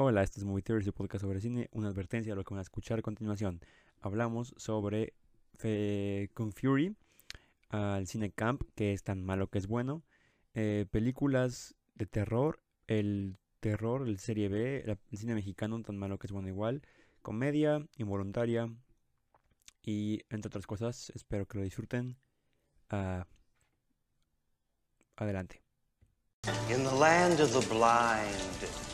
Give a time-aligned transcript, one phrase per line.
[0.00, 1.68] Hola, este es Movie Theory, su podcast sobre cine.
[1.72, 3.60] Una advertencia de lo que van a escuchar a continuación.
[4.00, 5.14] Hablamos sobre
[5.56, 6.94] Fe- Fury,
[7.70, 10.02] al cine camp, que es tan malo que es bueno.
[10.54, 16.26] eh, películas de terror, el terror, el serie B, el cine mexicano, tan malo que
[16.28, 16.82] es bueno igual.
[17.22, 18.72] Comedia, involuntaria
[19.82, 21.10] y entre otras cosas.
[21.14, 22.16] Espero que lo disfruten.
[22.90, 23.26] Ah,
[25.16, 25.60] adelante.
[26.70, 28.87] In the land of the blind,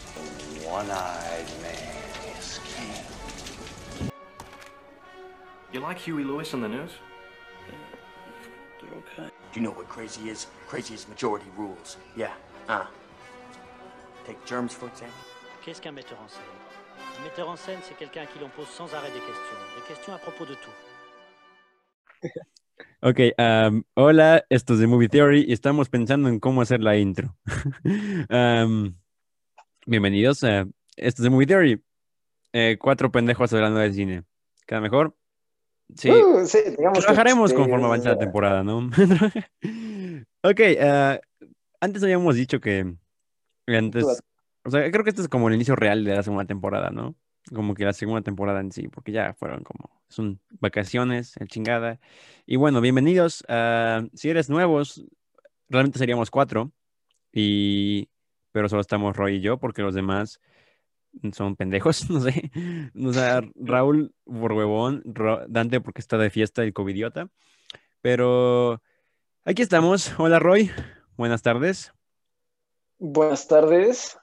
[0.74, 4.10] one-eyed man is king.
[5.72, 6.90] You like Huey Lewis on the news?
[8.80, 9.28] They're okay.
[9.52, 10.48] Do you know what crazy is?
[10.66, 11.96] Crazy is majority rules.
[12.16, 12.32] Yeah.
[12.68, 12.86] Uh.
[14.26, 15.14] Take germs, for example.
[15.62, 16.54] Qu'est-ce qu'un metteur en scène?
[17.20, 19.60] Un metteur en scène, c'est quelqu'un à qui l'on pose sans arrêt des questions.
[19.76, 20.76] Des questions à propos de tout.
[23.02, 26.96] Ok, am, hola, esto es de Movie Theory y estamos pensando en cómo hacer la
[26.96, 27.36] intro.
[28.30, 28.96] Am,
[29.86, 30.66] bienvenidos a
[30.96, 31.82] esto es de Movie Theory.
[32.52, 34.22] Eh, cuatro pendejos hablando de cine.
[34.66, 35.16] ¿Queda mejor?
[35.96, 36.10] Sí.
[36.10, 38.90] Uh, sí, que Trabajaremos conforme avance la temporada, ¿no?
[40.42, 41.18] Ok, ah,
[41.80, 42.94] antes habíamos dicho que
[43.66, 44.04] antes,
[44.62, 47.16] o sea, creo que esto es como el inicio real de la segunda temporada, ¿no?
[47.54, 51.98] Como que la segunda temporada en sí, porque ya fueron como, son vacaciones, el chingada.
[52.44, 53.42] Y bueno, bienvenidos.
[54.12, 55.02] si eres nuevos,
[55.70, 56.72] realmente seríamos cuatro,
[57.32, 58.10] y,
[58.54, 60.40] pero solo estamos Roy y yo, porque los demás
[61.32, 62.52] son pendejos, no sé.
[63.04, 65.02] O sea, Raúl por huevón,
[65.48, 67.28] Dante porque está de fiesta, el covidiota.
[68.00, 68.80] Pero
[69.44, 70.14] aquí estamos.
[70.20, 70.70] Hola Roy,
[71.16, 71.92] buenas tardes.
[72.98, 74.16] Buenas tardes.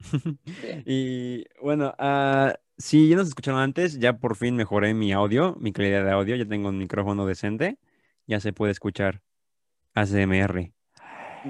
[0.84, 5.72] Y bueno, ah, si ya nos escucharon antes, ya por fin mejoré mi audio, mi
[5.72, 6.36] calidad de audio.
[6.36, 7.78] Ya tengo un micrófono decente.
[8.26, 9.22] Ya se puede escuchar
[9.94, 10.72] ASMR.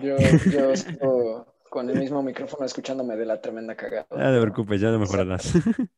[0.01, 0.17] Yo,
[0.53, 4.07] yo con el mismo micrófono escuchándome de la tremenda cagada.
[4.11, 5.55] No te preocupes, ya lo mejorarás.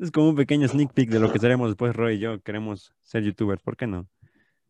[0.00, 2.40] Es como un pequeño sneak peek de lo que seremos después, Roy y yo.
[2.40, 4.08] Queremos ser youtubers, ¿por qué no?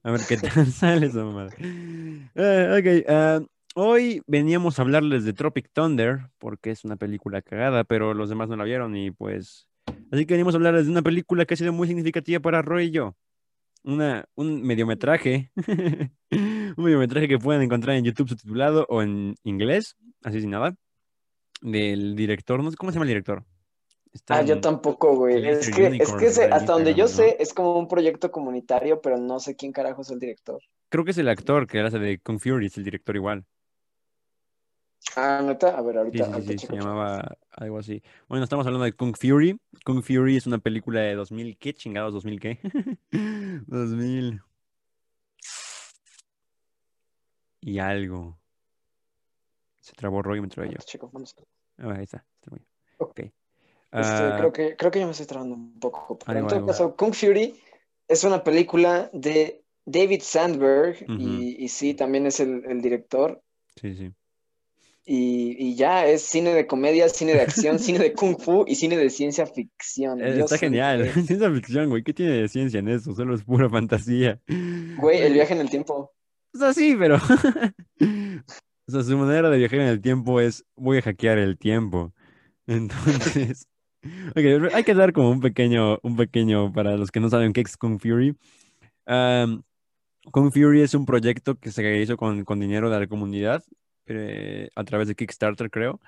[0.02, 1.50] A ver qué tal sale esa mamada.
[1.58, 3.40] Eh, ok, ah,
[3.74, 8.50] hoy veníamos a hablarles de Tropic Thunder, porque es una película cagada, pero los demás
[8.50, 9.66] no la vieron y pues...
[10.12, 12.88] Así que venimos a hablarles de una película que ha sido muy significativa para Roy
[12.88, 13.16] y yo.
[13.82, 15.52] Una, un mediometraje.
[16.30, 20.76] un mediometraje que pueden encontrar en YouTube subtitulado o en inglés, así sin nada.
[21.62, 23.44] Del director, no sé cómo se llama el director.
[24.12, 25.46] Está Ah, yo tampoco, güey.
[25.46, 29.38] Es que, es que hasta donde yo sé, es como un proyecto comunitario, pero no
[29.38, 30.60] sé quién carajo es el director.
[30.88, 33.44] Creo que es el actor que hace de Kung Fury, es el director igual.
[35.16, 36.40] Ah, neta, a ver, ahorita.
[36.40, 38.02] sí, sí, se llamaba algo así.
[38.28, 39.60] Bueno, estamos hablando de Kung Fury.
[39.84, 42.12] Kung Fury es una película de 2000, ¿qué chingados?
[42.12, 42.58] ¿2000 qué?
[43.66, 44.42] 2000
[47.60, 48.39] y algo.
[49.90, 50.74] Se trabó Roy y me trabé yo.
[50.74, 51.34] Ahorita checo, vamos.
[51.78, 52.24] Ah, ahí está.
[52.98, 53.18] Ok.
[53.20, 53.32] Este,
[53.92, 56.16] Ah, creo que, creo que ya me estoy trabando un poco.
[56.24, 57.60] Pero en todo caso, Kung Fury
[58.06, 63.42] es una película de David Sandberg y, y sí, también es el, el director.
[63.80, 64.12] sí, sí.
[65.02, 68.76] Y, y ya es cine de comedia, cine de acción, cine de kung fu y
[68.76, 70.20] cine de ciencia ficción.
[70.20, 71.10] Eh, Dios Está genial.
[71.26, 72.04] Ciencia ficción, güey.
[72.04, 73.12] ¿Qué tiene de ciencia en eso?
[73.14, 74.40] Solo es pura fantasía.
[74.46, 76.12] Güey, el viaje en el tiempo.
[76.54, 77.16] O sea, sí, pero.
[78.90, 82.12] O sea, su manera de viajar en el tiempo es: voy a hackear el tiempo.
[82.66, 83.66] Entonces.
[84.30, 87.60] Ok, hay que dar como un pequeño, un pequeño, para los que no saben qué
[87.60, 88.34] es Kung Fury.
[89.04, 89.62] Am,
[90.32, 93.62] Kung Fury es un proyecto que se hizo con, con dinero de la comunidad
[94.06, 96.00] eh, a través de Kickstarter, creo,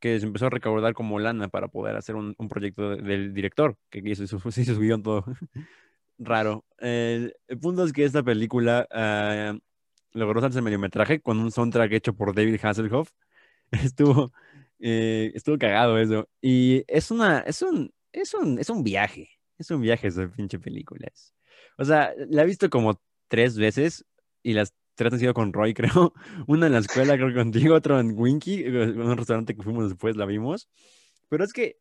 [0.00, 3.34] que se empezó a recaudar como lana para poder hacer un, un proyecto de- del
[3.34, 5.24] director, que hizo se hizo su guion todo
[6.18, 6.64] raro.
[6.78, 9.54] El, punto es que esta película ah,
[10.12, 13.10] logró hacerse mediometraje con un soundtrack hecho por David Hasselhoff.
[13.70, 14.32] Estuvo,
[14.78, 16.28] eh, estuvo cagado eso.
[16.40, 19.30] Y es una, es un, es un, es un viaje.
[19.58, 21.08] Es un viaje esa pinche película.
[21.76, 24.04] O sea, la he visto como tres veces
[24.42, 26.12] y las tres han sido con Roy, creo.
[26.46, 30.16] Una en la escuela, creo contigo, otro en Winky, en un restaurante que fuimos después,
[30.16, 30.68] la vimos.
[31.28, 31.78] Pero es que,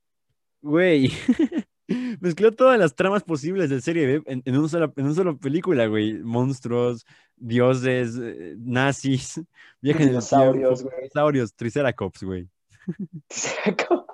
[0.61, 1.11] güey,
[2.21, 5.33] mezcló todas las tramas posibles de serie B en, en, un solo, en una sola
[5.35, 6.13] película, güey.
[6.13, 7.05] Monstruos,
[7.35, 9.41] dioses, eh, nazis,
[9.81, 10.95] viaje en el Dinosaurios, güey.
[11.01, 12.47] dinosaurios, triceratops, güey.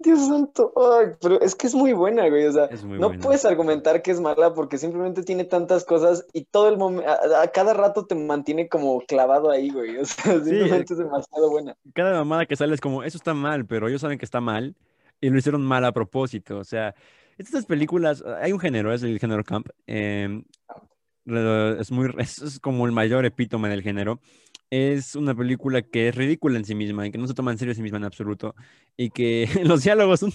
[0.00, 0.72] Dios santo.
[0.76, 2.46] Ay, pero es que es muy buena, güey.
[2.46, 3.22] O sea, no buena.
[3.22, 7.42] puedes argumentar que es mala porque simplemente tiene tantas cosas y todo el momento, a,
[7.42, 9.98] a cada rato te mantiene como clavado ahí, güey.
[9.98, 11.76] O sea, simplemente es demasiado buena.
[11.94, 14.74] Cada mamada que sale es como, eso está mal, pero ellos saben que está mal
[15.20, 16.58] y lo hicieron mal a propósito.
[16.58, 16.94] O sea,
[17.38, 19.68] estas películas, hay un género, es el género camp.
[21.24, 24.20] lo- es muy, es como el mayor epítome del género.
[24.70, 27.58] es una película que es ridícula en sí misma y que no se toma en
[27.58, 28.54] serio a sí misma en absoluto.
[28.96, 30.32] Y que los diálogos son...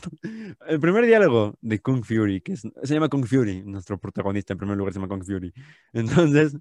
[0.68, 4.60] El primer diálogo de Kung Fury, que es- se llama Kung Fury, nuestro protagonista en
[4.60, 5.54] primer lugar se llama Kung Fury.
[5.94, 6.58] Entonces,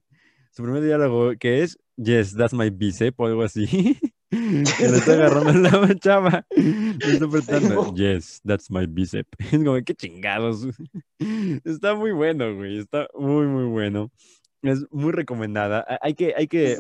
[0.51, 3.99] su primer diálogo que es, yes, that's my bicep o algo así.
[4.35, 6.47] Que le está agarrando la chava.
[6.51, 9.27] Le está apretando, yes, that's my bicep.
[9.39, 10.67] Es como, qué chingados.
[11.65, 12.79] Está muy bueno, güey.
[12.79, 14.11] Está muy, muy bueno.
[14.63, 15.85] Es muy recomendada.
[15.89, 16.77] Ha- Hay que, hay que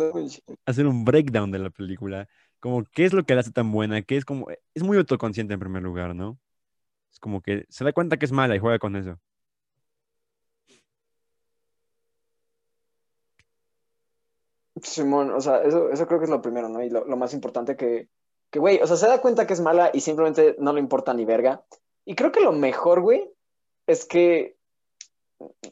[0.66, 2.28] hacer un breakdown de la película.
[2.60, 5.54] Como qué es lo que la hace tan buena, que es como, es muy autoconsciente
[5.54, 6.38] en primer lugar, ¿no?
[7.12, 9.18] Es como que se da cuenta que es mala y juega con eso.
[14.82, 16.82] Simón, o sea, eso, eso creo que es lo primero, ¿no?
[16.82, 18.08] Y lo, lo más importante que,
[18.50, 21.14] que, güey, o sea, se da cuenta que es mala y simplemente no le importa
[21.14, 21.64] ni verga.
[22.04, 23.30] Y creo que lo mejor, güey,
[23.86, 24.56] es que,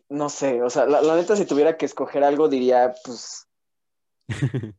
[0.08, 3.48] no sé, o sea, la, la neta, si tuviera que escoger algo, diría, pues,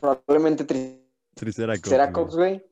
[0.00, 1.02] probablemente Tri-
[1.34, 1.82] Triceratops.
[1.82, 2.64] Triceratops, güey.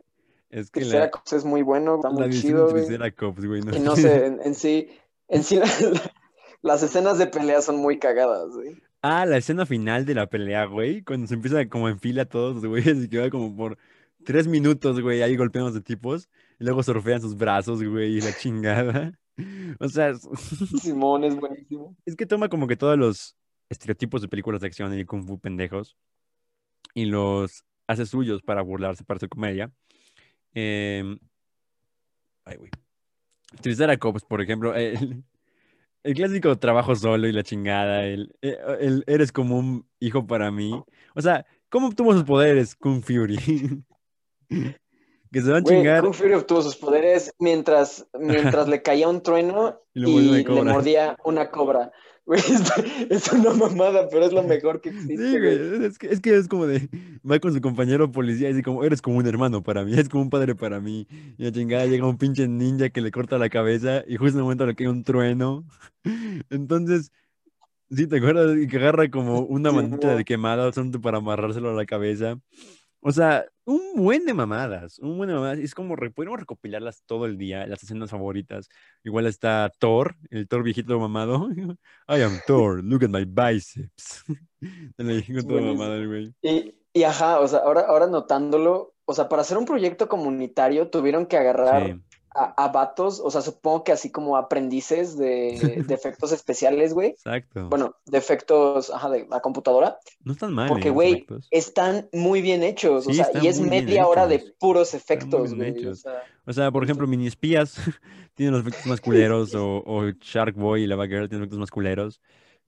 [0.50, 2.84] Es que la, Triceratops es muy bueno, está muy chido, güey.
[2.84, 3.61] Triceratops, güey.
[3.75, 4.88] Y no sé, en, en sí,
[5.28, 5.61] en sí,
[6.62, 8.81] las escenas de pelea son muy cagadas, güey.
[9.03, 12.57] Ah, la escena final de la pelea, güey, cuando se empieza como en fila todos
[12.57, 13.79] los güeyes y que va como por
[14.25, 16.29] tres minutos, güey, ahí golpeando de tipos
[16.59, 19.13] y luego surfean sus brazos, güey, y la chingada.
[19.81, 20.15] O sea,
[20.81, 21.95] Simón es buenísimo.
[22.07, 23.37] es que toma como que todos los
[23.69, 25.95] estereotipos de películas de acción y kung fu pendejos
[26.95, 29.71] y los hace suyos para burlarse, para hacer comedia.
[30.55, 31.19] Em,
[32.47, 32.71] Ay, güey.
[33.61, 35.23] Triceratops, por ejemplo, el,
[36.06, 40.53] el clásico trabajo solo y la chingada, el, eh, el eres como un hijo para
[40.53, 40.73] mí.
[41.14, 43.37] O sea, ¿cómo obtuvo sus poderes Kung Fury?
[45.32, 49.20] que se van a chingar Kung Fury obtuvo sus poderes mientras, mientras le caía un
[49.20, 51.91] trueno Y le mordía una cobra.
[52.26, 52.73] Güey, es,
[53.08, 55.84] es una mamada, pero es lo mejor que existe, Sí, güey.
[55.84, 56.88] es que, es que es como de,
[57.28, 60.08] va con su compañero policía y dice como, eres como un hermano para mí, eres
[60.08, 61.06] como un padre para mí.
[61.38, 64.38] Y la chingada llega un pinche ninja que le corta la cabeza y justo en
[64.38, 65.64] el momento le cae un trueno.
[66.50, 67.12] Entonces,
[67.90, 68.56] sí, ¿te acuerdas?
[68.58, 70.70] Y que agarra como una manita de quemada
[71.00, 72.40] para amarrárselo a la cabeza.
[73.01, 75.59] O sea, un buen de mamadas, un buen de mamadas.
[75.59, 78.69] Es como, podríamos recopilarlas todo el día, las escenas favoritas.
[79.05, 81.49] Igual está Thor, el Thor viejito mamado.
[82.09, 84.25] I am Thor, look at my biceps.
[84.97, 85.75] Se le dijo todo Buenísimo.
[85.75, 86.35] mamado el güey.
[86.43, 90.89] Y, y ajá, o sea, ahora, ahora notándolo, o sea, para hacer un proyecto comunitario
[90.89, 92.01] tuvieron que agarrar Sí.
[92.37, 97.11] A, a vatos, o sea, supongo que así como aprendices de, de efectos especiales, güey.
[97.11, 97.69] Exacto.
[97.69, 99.99] Bueno, de efectos, ajá, de la computadora.
[100.25, 100.69] no están mal.
[100.69, 104.27] Porque, en güey, están muy bien hechos, o Sí, sea, están y es media hora
[104.27, 105.87] de puros efectos, güey.
[105.87, 107.77] O sea, O sea, por ejemplo, mini espías
[108.35, 111.71] tienen los efectos más culeros o, o Shark Boy y Lava Girl tienen efectos más
[111.71, 112.21] culeros.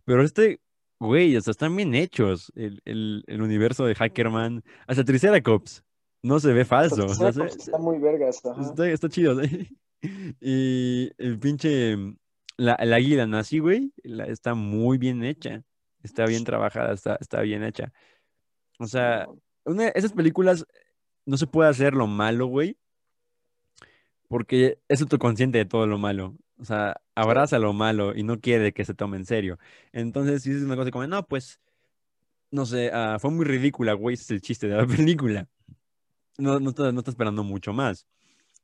[0.04, 0.60] Pero este,
[0.98, 2.50] güey, o sea, están bien hechos.
[2.56, 5.84] El, el, el universo de Hackerman, hasta Triceratops,
[6.22, 7.04] no se ve falso.
[7.06, 8.42] o sea, se- Triceratops está muy vergas.
[8.60, 9.42] Está, está chido.
[9.42, 9.76] ¿sí?
[10.40, 11.96] Y el pinche.
[12.56, 15.62] La, el águila nazi, güey, la- está muy bien hecha.
[16.02, 17.92] Está bien trabajada, está, está bien hecha.
[18.78, 19.26] O sea,
[19.64, 20.64] una, esas películas
[21.26, 22.76] no se puede hacer lo malo, güey.
[24.28, 26.36] Porque es autoconsciente de todo lo malo.
[26.58, 29.58] O sea, abraza lo malo y no quiere que se tome en serio.
[29.92, 31.60] Entonces, si es una cosa como, no, pues,
[32.50, 35.48] no sé, ah, fue muy ridícula, güey, ese es el chiste de la película.
[36.38, 38.06] No, no, está, no está esperando mucho más.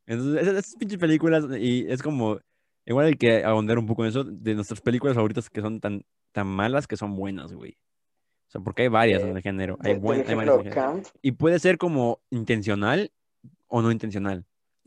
[0.07, 2.39] Entonces, esas, esas pinches películas, y es como,
[2.87, 6.05] igual hay que ahondar un poco en eso, de nuestras películas favoritas que son tan,
[6.33, 7.73] tan malas que son buenas, güey.
[8.47, 9.77] O sea, porque hay varias en Eh, el género.
[9.81, 11.03] Hay, De- buen- del hay varias en el género.
[11.23, 13.11] Y puede ser como intencional
[13.67, 14.45] o no intencional.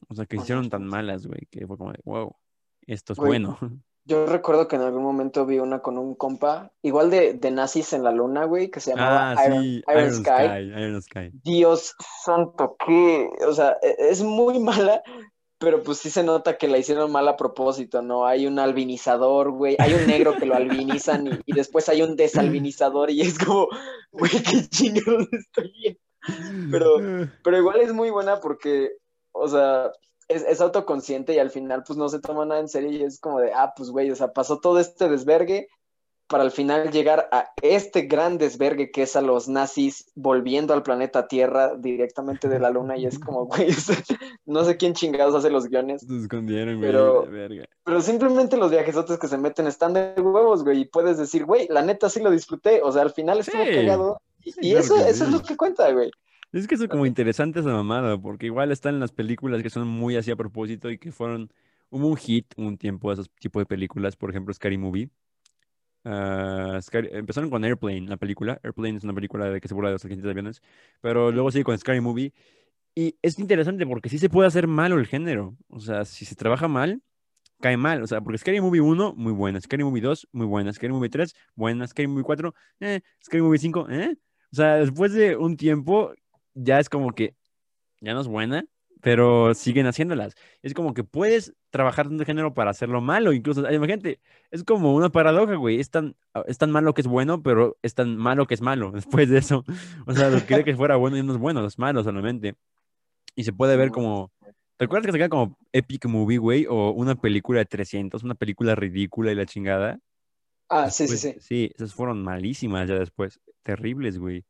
[0.08, 2.36] O sea, que hicieron tan malas, güey, que fue como de, wow,
[2.84, 3.58] esto es Güey, bueno.
[4.08, 7.92] Yo recuerdo que en algún momento vi una con un compa, igual de, de nazis
[7.92, 10.32] en la luna, güey, que se llamaba Ah, Iron, sí, Iron Iron Sky.
[10.46, 11.32] Sky, Iron Sky.
[11.44, 15.04] Dios santo, que, o sea, e- es muy mala,
[15.60, 18.26] pero pues sí se nota que la hicieron mal a propósito, ¿no?
[18.26, 22.16] Hay un albinizador, güey, hay un negro que lo albinizan y, y después hay un
[22.16, 23.68] desalbinizador y es como,
[24.14, 26.00] güey, qué chingados estoy viendo.
[26.72, 26.98] Pero-
[27.44, 28.92] Pero igual es muy buena porque,
[29.34, 29.92] o sea,
[30.28, 33.20] es, es autoconsciente y al final pues no se toma nada en serio y es
[33.20, 35.68] como de, ah, pues güey, o sea, pasó todo este desvergue
[36.28, 40.84] para al final llegar a este gran desvergue que es a los nazis volviendo al
[40.84, 43.70] planeta Tierra directamente de la luna y es como, güey,
[44.46, 47.64] no sé quién chingados hace los guiones, Se escondieron, güey, Pero- verga.
[47.86, 51.68] pero simplemente los viajesotes que se meten están de huevos, güey, y puedes decir, güey,
[51.70, 53.72] la neta sí lo disfruté, o sea, al final estuvo Sí.
[53.76, 56.12] cagado y, Sí, y claro eso, eso es lo que cuenta, güey.
[56.54, 59.88] Es que es como interesante esa mamada, porque igual están en las películas que son
[59.88, 61.52] muy así a propósito y que fueron,
[61.90, 65.10] hubo un hit un tiempo de esos tipos de películas, por ejemplo, Scary Movie.
[66.06, 68.60] ah, Scary- empezaron con Airplane, la película.
[68.64, 70.62] Airplane es una película de que se burla de los accidentes de aviones.
[71.02, 72.34] Pero luego sigue con Scary Movie.
[72.96, 75.58] Y es interesante porque sí se puede hacer malo el género.
[75.70, 77.02] O sea, si se trabaja mal,
[77.62, 78.04] cae mal.
[78.04, 79.62] O sea, porque Scary Movie 1, muy buena.
[79.62, 80.74] Scary Movie 2, muy buena.
[80.74, 81.88] Scary Movie 3, buena.
[81.88, 83.02] Scary Movie 4, eh.
[83.26, 84.18] Scary Movie 5, eh.
[84.52, 86.14] O sea, después de un tiempo,
[86.58, 87.36] ya es como que
[88.02, 88.66] ya no es buena,
[89.02, 90.36] pero siguen haciéndolas.
[90.62, 93.34] Es como que puedes trabajar un género para hacerlo malo.
[93.34, 94.20] Incluso, ay, imagínate,
[94.52, 95.80] es como una paradoja, güey.
[95.80, 96.16] Es tan,
[96.48, 99.40] es tan malo que es bueno, pero es tan malo que es malo después de
[99.40, 99.64] eso.
[100.06, 102.56] O sea, lo que cree que fuera bueno y no es bueno, es malo solamente.
[103.36, 104.32] Y se puede ver como...
[104.78, 106.66] ¿Te acuerdas que se queda como Epic Movie, güey?
[106.70, 110.00] O una película de 300, una película ridícula y la chingada.
[110.70, 111.36] Ah, sí, sí, sí.
[111.40, 113.40] Sí, esas fueron malísimas ya después.
[113.64, 114.46] Terribles, güey.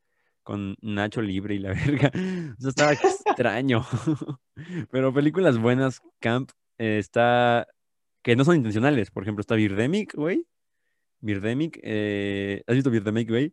[0.48, 2.10] Con Nacho Libre y la verga.
[2.10, 3.84] O sea, estaba extraño.
[4.90, 7.66] Pero películas buenas, Camp, eh, está...
[8.22, 9.10] Que no son intencionales.
[9.10, 10.46] Por ejemplo, está Birdemic, güey.
[11.20, 11.78] Birdemic.
[11.82, 13.52] eh, ¿Has visto Birdemic, güey?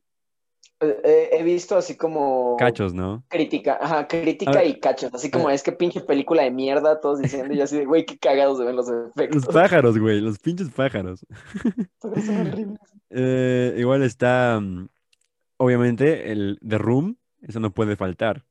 [0.80, 3.26] Eh, he visto así como Cachos, ¿no?
[3.28, 7.54] crítica, ajá, crítica y cachos, así como es que pinche película de mierda, todos diciendo
[7.54, 9.46] y yo así de, güey, qué cagados se ven los efectos.
[9.46, 10.22] Los pájaros, güey.
[10.22, 11.26] Los pinches pájaros.
[12.02, 12.80] Son horribles.
[13.10, 14.60] Eh, igual está...
[14.62, 14.88] mm,
[15.66, 17.18] Obviamente, el The Room.
[17.42, 18.46] Eso no puede faltar.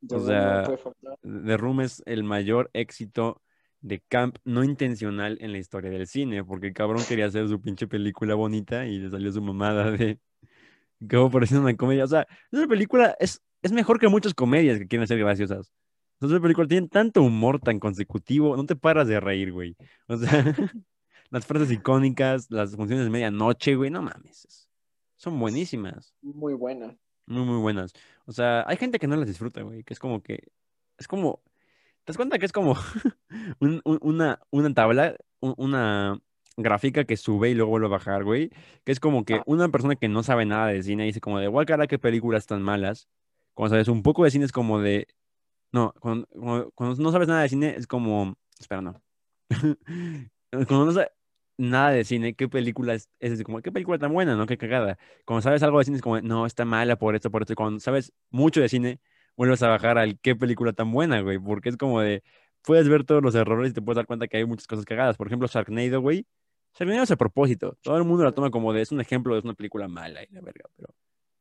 [0.00, 1.18] De O no sea, puede faltar.
[1.22, 3.42] The Room es el mayor éxito
[3.80, 7.60] de camp no intencional en la historia del cine, porque el cabrón quería hacer su
[7.60, 10.20] pinche película bonita y le salió su mamada de
[11.10, 12.04] como pareciendo una comedia.
[12.04, 15.72] O sea, esa película es, es mejor que muchas comedias que quieren ser graciosas.
[16.20, 19.76] Esa película tiene tanto humor tan consecutivo, no te paras de reír, güey.
[20.06, 20.30] O sea,
[21.30, 24.68] las frases icónicas, las funciones de medianoche, güey, no mames.
[25.22, 26.12] Son buenísimas.
[26.20, 26.96] Muy buena.
[27.26, 27.92] Muy, muy buenas.
[28.26, 30.48] O sea, hay gente que no las disfruta, güey, que es como que,
[30.98, 31.40] es como,
[32.04, 32.74] ¿te das cuenta que es como
[33.60, 36.18] un- un- una, una tabla, un- una
[36.56, 38.50] gráfica que sube y luego vuelve a bajar, güey?
[38.84, 39.42] Que es como que Ah.
[39.46, 42.46] una persona que no sabe nada de cine dice como de, igual cara, qué películas
[42.46, 43.08] tan malas.
[43.54, 45.06] Cuando sabes un poco de cine es como de,
[45.70, 49.00] no, cuando, cuando- cuando no sabes nada de cine es como, espera, no.
[50.50, 51.10] Cuando no sabes
[51.62, 53.08] nada de cine, ¿qué película es?
[53.20, 54.46] Es como, qué película tan buena, ¿no?
[54.46, 54.98] Qué cagada.
[55.24, 57.54] Cuando sabes algo de cine es como, no, está mala por esto, por esto.
[57.54, 59.00] Y cuando sabes mucho de cine,
[59.36, 61.38] vuelves a bajar al qué película tan buena, güey.
[61.38, 62.22] Porque es como de,
[62.62, 65.16] puedes ver todos los errores y te puedes dar cuenta que hay muchas cosas cagadas.
[65.16, 66.26] Por ejemplo, Sharknado, güey.
[66.74, 67.78] Sharknado es a propósito.
[67.82, 70.32] Todo el mundo la toma como de, es un ejemplo de una película mala y
[70.32, 70.94] la verga, pero...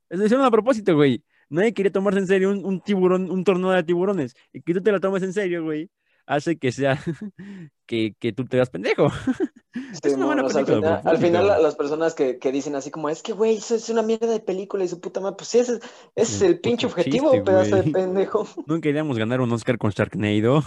[0.10, 1.24] Es lo hicieron a propósito, güey.
[1.50, 4.36] Nadie quiere tomarse en serio un, un tiburón, un tornado de tiburones.
[4.52, 5.90] Y que tú te la tomes en serio, güey,
[6.26, 6.98] hace que sea,
[7.86, 9.08] que, que tú te veas pendejo.
[10.04, 12.76] Es una buena o sea, al película, final, al final las personas que, que dicen
[12.76, 15.38] así como, es que, güey, eso es una mierda de película y su puta madre,
[15.38, 15.82] pues sí, ese, es-
[16.16, 18.46] ese es El pinche objetivo, chiste, pedazo de pendejo.
[18.66, 20.62] No queríamos ganar un Oscar con Sharknado,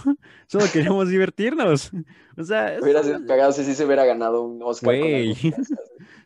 [0.47, 1.91] solo queríamos divertirnos.
[2.35, 5.35] O sea, es- Hubiera sido cagado si sí se hubiera ganado un Oscar con Güey.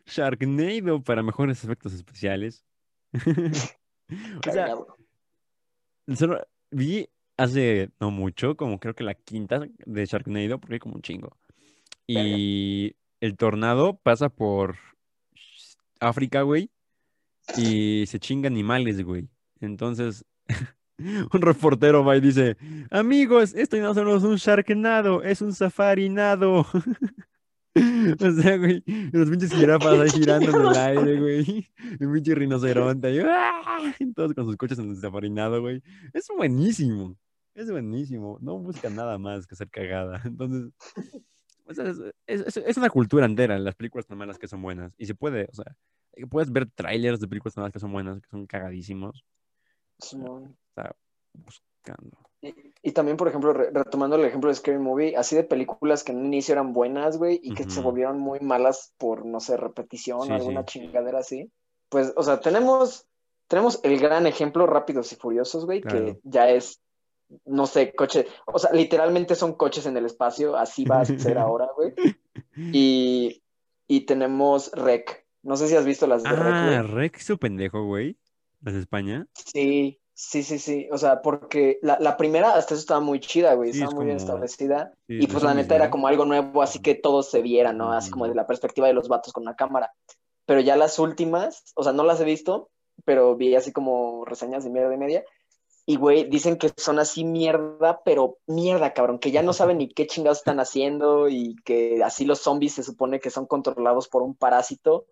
[0.06, 2.64] Sharknado para mejores efectos especiales.
[3.12, 4.74] O sea,
[6.16, 7.06] solo vi
[7.40, 11.36] hace no mucho, como creo que la quinta de Sharknado, porque hay como un chingo.
[12.06, 14.76] Y el tornado pasa por
[16.00, 16.70] África, güey,
[17.56, 19.28] y se chinga animales, güey.
[19.60, 20.24] Entonces,
[20.98, 22.56] un reportero va y dice,
[22.90, 26.66] amigos, esto no solo es un Sharknado, es un safarinado.
[27.72, 28.82] O sea, güey,
[29.12, 31.70] los pinches jirafas ahí girando en el aire, güey.
[32.00, 33.94] Un pinche rinoceronte ahí, ¡ah!
[34.16, 35.80] Todos con sus coches en el safarinado, güey.
[36.12, 37.16] Es buenísimo.
[37.54, 38.38] Es buenísimo.
[38.40, 40.20] No busca nada más que ser cagada.
[40.24, 40.72] Entonces,
[41.66, 41.84] o sea,
[42.26, 44.94] es, es- es una cultura entera, las películas tan malas que son buenas.
[44.98, 45.64] Y se puede, o sea,
[46.28, 49.24] puedes ver trailers de películas tan malas que son buenas, que son cagadísimos.
[49.98, 50.56] Simón.
[51.32, 52.18] Buscando.
[52.42, 56.02] Y, y también, por ejemplo, re- retomando el ejemplo de Scary Movie, así de películas
[56.02, 59.40] que en un inicio eran buenas, güey, y que se volvieron muy malas por, no
[59.40, 60.66] sé, repetición Sí, o alguna sí.
[60.80, 61.52] chingadera así.
[61.88, 63.06] Pues, o sea, tenemos,
[63.46, 65.98] tenemos el gran ejemplo Rápidos y Furiosos, güey, Claro.
[66.06, 66.80] que ya es,
[67.44, 71.38] no sé, coche, o sea, literalmente son coches en el espacio, así va a ser
[71.38, 71.92] ahora, güey.
[72.56, 73.42] Y,
[73.86, 75.26] y tenemos Rec.
[75.42, 76.82] No sé si has visto las de Rec, Ah.
[76.82, 78.18] Rex su pendejo, güey.
[78.62, 79.26] Las de España.
[79.34, 80.88] Sí, sí, sí, sí.
[80.92, 83.72] O sea, porque la, la primera hasta eso estaba muy chida, güey.
[83.72, 84.92] Sí, estaba es muy bien como- establecida.
[85.06, 87.92] Sí, Y pues la neta era como algo nuevo, así que todo se viera, ¿no?
[87.92, 89.92] Así como de la perspectiva de los vatos con una cámara.
[90.44, 92.68] Pero ya las últimas, o sea, no las he visto,
[93.04, 95.24] pero vi así como reseñas de mierda y media.
[95.86, 99.88] Y, güey, dicen que son así mierda, pero mierda, cabrón, que ya no saben ni
[99.88, 104.22] qué chingados están haciendo y que así los zombies se supone que son controlados por
[104.22, 105.06] un parásito.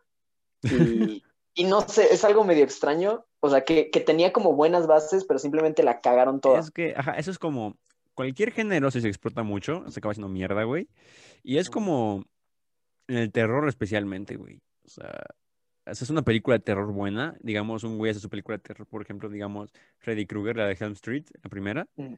[0.62, 3.24] Y, y no sé, es algo medio extraño.
[3.40, 6.60] O sea, que, que tenía como buenas bases, pero simplemente la cagaron toda.
[6.60, 7.76] Es que, ajá, eso es como
[8.14, 10.88] cualquier género si se explota mucho, se acaba haciendo mierda, güey.
[11.42, 12.24] Y es como
[13.06, 14.60] en el terror especialmente, güey.
[14.84, 15.24] O sea,
[15.90, 18.62] o sea, es una película de terror buena, digamos, un güey hace su película de
[18.62, 22.14] terror, por ejemplo, digamos, Freddy Krueger, la de Helm Street, la primera, Mm.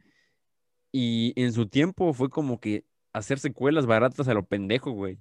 [0.91, 5.19] y en su tiempo fue como que hacer secuelas baratas a lo pendejo, güey.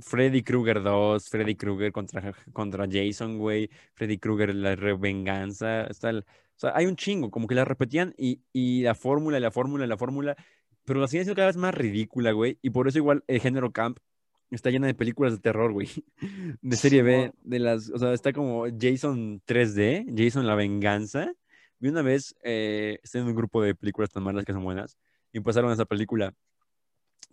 [0.00, 6.20] Freddy Krueger 2, Freddy Krueger contra, contra Jason, güey, Freddy Krueger la revenganza, está el-
[6.20, 9.86] o sea, hay un chingo, como que la repetían y, y la fórmula, la fórmula,
[9.86, 10.36] la fórmula,
[10.84, 13.98] pero la siendo cada vez más ridícula, güey, y por eso igual el género camp
[14.54, 15.88] está llena de películas de terror, güey,
[16.62, 21.32] de serie B, de las, o sea, está como Jason 3D, Jason la venganza.
[21.78, 24.96] Vi una vez, eh, estoy en un grupo de películas tan malas que son buenas,
[25.32, 26.32] y pasaron esa película.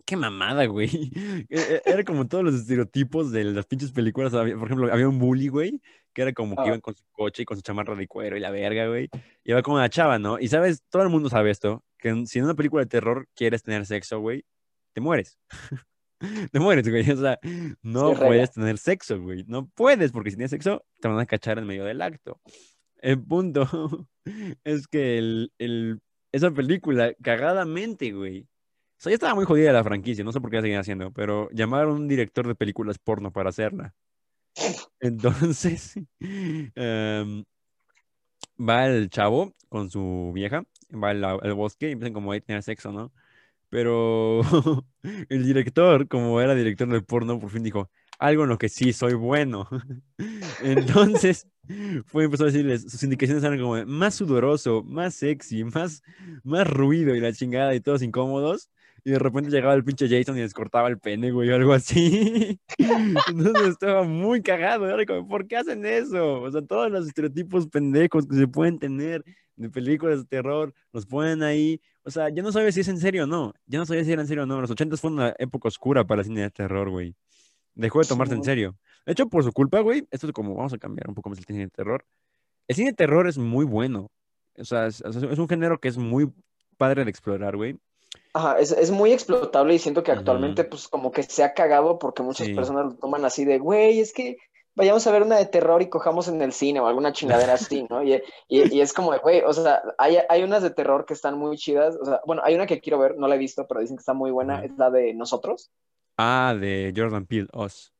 [0.06, 0.90] Qué mamada, güey.
[1.48, 4.32] E- e- Era como todos los estereotipos de las pinches películas.
[4.32, 5.80] Por ejemplo, había un bully, güey,
[6.12, 6.66] que era como que Ah.
[6.66, 9.08] iban con su coche y con su chamarra de cuero y la verga, güey.
[9.44, 10.38] Y iba como una chava, ¿no?
[10.38, 13.62] Y sabes, todo el mundo sabe esto, que si en una película de terror quieres
[13.62, 14.44] tener sexo, güey,
[14.92, 15.38] te mueres.
[16.52, 17.08] Te mueres, güey.
[17.10, 17.38] O sea,
[17.82, 19.44] no Sí, puedes tener sexo, güey.
[19.46, 22.40] No puedes, porque si tienes sexo, te van a cachar en medio del acto.
[22.98, 24.08] El punto
[24.64, 26.00] es que el, el-
[26.32, 28.42] esa película, cagadamente, güey.
[28.42, 31.12] O sea, ya estaba muy jodida la franquicia, no sé por qué la seguían haciendo,
[31.12, 33.94] pero llamaron a un director de películas porno para hacerla.
[35.00, 37.44] Entonces, em,
[38.58, 42.62] va el chavo con su vieja, va al, al bosque y empiezan como a tener
[42.62, 43.12] sexo, ¿no?
[43.74, 44.40] Pero
[45.28, 47.90] el director, como era director de porno, por fin dijo,
[48.20, 49.68] algo en lo que sí soy bueno.
[50.62, 51.48] Entonces,
[52.06, 56.02] fue empezó a decirles, sus indicaciones eran como más sudoroso, más sexy, más,
[56.44, 58.70] más ruido y la chingada y todos incómodos.
[59.06, 61.74] Y de repente llegaba el pinche Jason y les cortaba el pene, güey, o algo
[61.74, 62.58] así.
[63.28, 64.88] Entonces estaba muy cagado.
[64.88, 66.40] Era como, ¿por qué hacen eso?
[66.40, 69.22] O sea, todos los estereotipos pendejos que se pueden tener
[69.56, 71.82] de películas de terror, los ponen ahí.
[72.02, 73.52] O sea, ya no sabes si es en serio o no.
[73.66, 74.60] Ya no sabes si era en serio o no.
[74.62, 77.14] Los 80 fue una época oscura para el cine de terror, güey.
[77.74, 78.78] Dejó de tomarse en serio.
[79.04, 81.38] De hecho, por su culpa, güey, esto es como, vamos a cambiar un poco más
[81.38, 82.06] el cine de terror.
[82.68, 84.10] El cine de terror es muy bueno.
[84.56, 86.32] O sea, es, es un género que es muy
[86.78, 87.78] padre de explorar, güey.
[88.36, 91.98] Ajá, es, es muy explotable y siento que actualmente pues como que se ha cagado
[92.00, 92.54] porque muchas Sí.
[92.54, 94.38] personas lo toman así de, güey, es que
[94.74, 97.86] vayamos a ver una de terror y cojamos en el cine o alguna chingadera así,
[97.88, 98.02] ¿no?
[98.02, 98.14] Y,
[98.48, 101.38] y- y es como de, güey, o sea, hay, hay unas de terror que están
[101.38, 103.80] muy chidas, o sea, bueno, hay una que quiero ver, no la he visto, pero
[103.80, 105.70] dicen que está muy buena, es la de Nosotros.
[106.18, 107.92] Ah, de Jordan Peele, Us.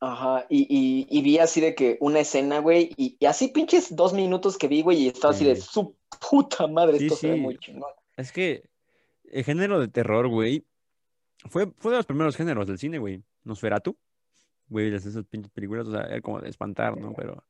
[0.00, 3.94] Ajá, y, y, y vi así de que una escena, güey, y, y así pinches
[3.94, 5.62] dos minutos que vi, güey, y estaba así de Sí.
[5.62, 5.94] su
[6.28, 7.40] puta madre, Sí, esto se ve sí.
[7.40, 7.90] muy chingón.
[8.16, 8.64] Es que
[9.30, 10.64] el género de terror, güey,
[11.48, 13.22] fue, fue de los primeros géneros del cine, güey.
[13.44, 13.96] Nosferatu,
[14.68, 17.12] güey, esas pinches películas, o sea, era como de espantar, ¿no?
[17.14, 17.44] Pero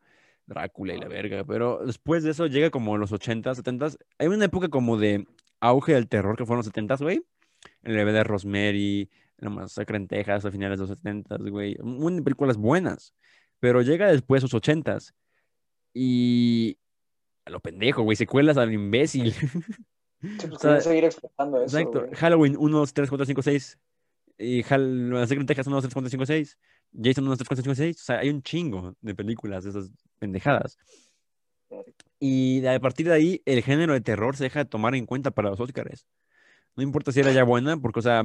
[0.46, 1.44] Drácula y la verga.
[1.44, 3.98] Pero después de eso llega como los 80s, 70s.
[4.18, 5.26] Hay una época como de
[5.60, 7.22] auge del terror que fueron los 70s, güey.
[7.82, 11.74] El bebé de Rosemary, La masacre en Texas a finales de los 70s, güey.
[11.74, 13.14] De películas buenas.
[13.60, 15.14] Pero llega después los 80s.
[15.94, 16.76] Y
[17.44, 19.34] a lo pendejo, güey, secuelas al imbécil.
[20.38, 22.00] Sí, pues O sea, seguir explotando eso, Exacto.
[22.00, 22.14] güey.
[22.14, 23.78] Halloween 1, 2, 3, 4, 5, 6.
[24.38, 25.10] Y Hal...
[25.10, 26.58] La Secret Texas 1, 2, 3, 4, 5, 6.
[27.02, 28.00] Jason 1, 2, 3, 4, 5, 6.
[28.00, 30.78] O sea, hay un chingo de películas de esas pendejadas.
[32.18, 35.30] Y a partir de ahí, el género de terror se deja de tomar en cuenta
[35.30, 36.06] para los Oscars.
[36.76, 38.22] No importa si era ya buena, porque, o sea,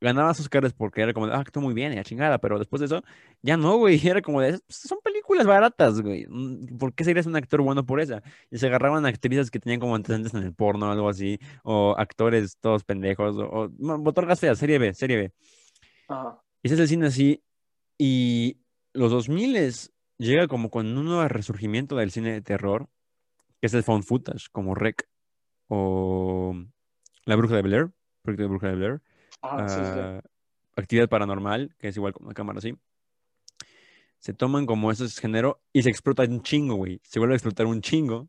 [0.00, 2.80] ganabas Oscars porque era como, de, ah, actuó muy bien, y la chingada, pero después
[2.80, 3.02] de eso,
[3.42, 7.26] ya no, güey, era como de, "Pues, son películas baratas, güey, mm, ¿por qué serías
[7.26, 8.22] un actor bueno por esa?
[8.50, 11.94] Y se agarraban actrices que tenían como antecedentes en el porno o algo así, o
[11.98, 15.32] actores todos pendejos, o, o feas, serie B, serie B.
[16.08, 16.40] Ajá.
[16.62, 17.42] Ese es el cine así,
[17.98, 18.58] y
[18.92, 22.88] los 2000 llega como con un nuevo resurgimiento del cine de terror,
[23.60, 25.08] que es el found footage, como Rec,
[25.68, 26.54] o
[27.24, 27.90] La Bruja de Blair,
[28.22, 29.02] Proyecto de Bruja de Blair,
[29.42, 29.98] Ajá, sí, sí.
[29.98, 30.20] ah,
[30.76, 32.74] Actividad Paranormal, que es igual con una cámara así.
[34.18, 37.00] Se toman como ese género y se explota un chingo, güey.
[37.04, 38.28] Se vuelve a explotar un chingo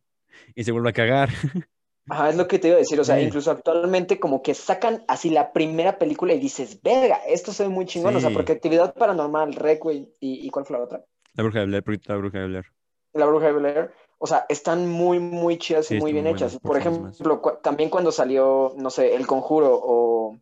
[0.56, 1.30] y se vuelve a cagar.
[2.10, 3.24] Ajá, es lo que te iba a decir, o sea, Sí.
[3.26, 7.70] incluso actualmente como que sacan así la primera película y dices, verga, esto se ve
[7.70, 11.06] muy chingón, o sea, porque Actividad Paranormal, Rec, güey, ¿y, y cuál fue la otra?
[11.36, 12.66] La Bruja de Blair, la Bruja de Blair.
[13.14, 16.58] La Bruja de Blair, o sea, están muy, muy chidas Sí, y muy bien hechas.
[16.60, 20.38] Por ejemplo, cu- también cuando salió, no sé, El Conjuro o,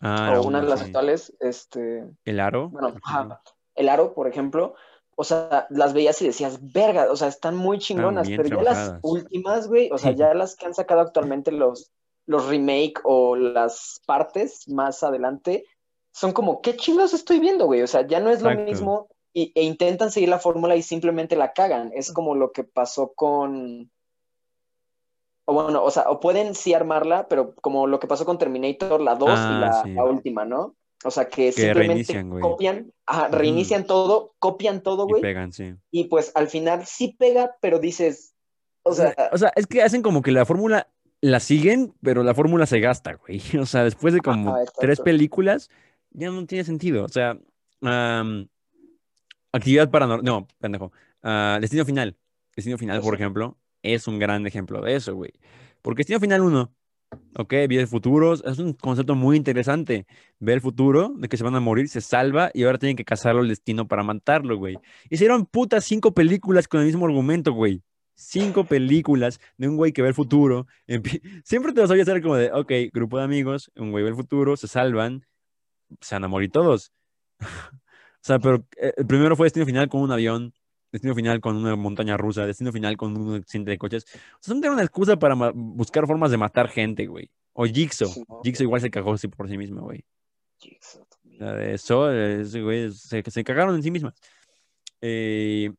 [0.00, 0.86] Ah, o una de las sí.
[0.86, 2.70] actuales, este, El Aro.
[2.70, 3.42] bueno, ajá.
[3.74, 4.74] El Aro, por ejemplo,
[5.16, 8.98] o sea, las veías y decías, verga, o sea, están muy chingonas, pero ya las
[9.02, 11.92] últimas, güey, o sea, ya las que han sacado actualmente los,
[12.26, 15.64] los remake o las partes más adelante,
[16.12, 17.82] son como, ¿qué chingados estoy viendo, güey?
[17.82, 18.70] O sea, ya no es lo Exacto.
[18.70, 21.92] mismo y, e intentan seguir la fórmula y simplemente la cagan.
[21.94, 23.90] Es como lo que pasó con...
[25.50, 29.00] O bueno, o sea, o pueden sí armarla, pero como lo que pasó con Terminator,
[29.00, 29.92] la 2 Ah, y la, sí.
[29.94, 30.76] la última, ¿no?
[31.04, 32.40] O sea, que, simplemente reinician, güey.
[32.40, 35.22] copian, ajá, reinician todo, copian todo, Y güey.
[35.22, 35.74] pegan, sí.
[35.90, 38.34] Y pues al final sí pega, pero dices,
[38.84, 40.86] o sea, O sea, es que hacen como que la fórmula
[41.20, 43.40] la siguen, pero la fórmula se gasta, güey.
[43.60, 45.68] O sea, después de como Ajá, tres películas,
[46.10, 47.04] ya no tiene sentido.
[47.04, 47.36] O sea,
[47.82, 48.46] am,
[49.50, 50.24] actividad paranormal.
[50.24, 50.92] No, pendejo.
[51.24, 52.16] Ah, Destino Final.
[52.54, 55.32] Destino Final, por ejemplo, es un gran ejemplo de eso, güey.
[55.82, 56.74] Porque Destino Final 1,
[57.36, 60.06] ok, vive el futuro, es un concepto muy interesante.
[60.38, 63.04] Ve el futuro, de que se van a morir, se salva y ahora tienen que
[63.04, 64.78] cazarlo al destino para matarlo, güey.
[65.08, 67.82] Hicieron putas cinco películas con el mismo argumento, güey.
[68.14, 70.66] Cinco películas de un güey que ve el futuro.
[71.44, 74.16] Siempre te vas a hacer como de, ok, grupo de amigos, un güey ve el
[74.16, 75.26] futuro, se salvan,
[76.00, 76.92] se van a morir todos.
[78.22, 80.52] O sea, pero eh, el primero fue Destino Final con un avión,
[80.92, 84.04] Destino Final con una montaña rusa, Destino Final con un accidente de coches.
[84.34, 87.30] O sea, era una excusa para buscar formas de matar gente, güey.
[87.52, 88.08] O Jigsaw.
[88.08, 88.40] Sí, no.
[88.42, 90.04] Jigsaw igual se cagó así por sí mismo, güey.
[90.58, 91.44] Jigsaw también.
[91.44, 94.14] La de güey, se, se cagaron en sí mismas.
[95.00, 95.70] Eh,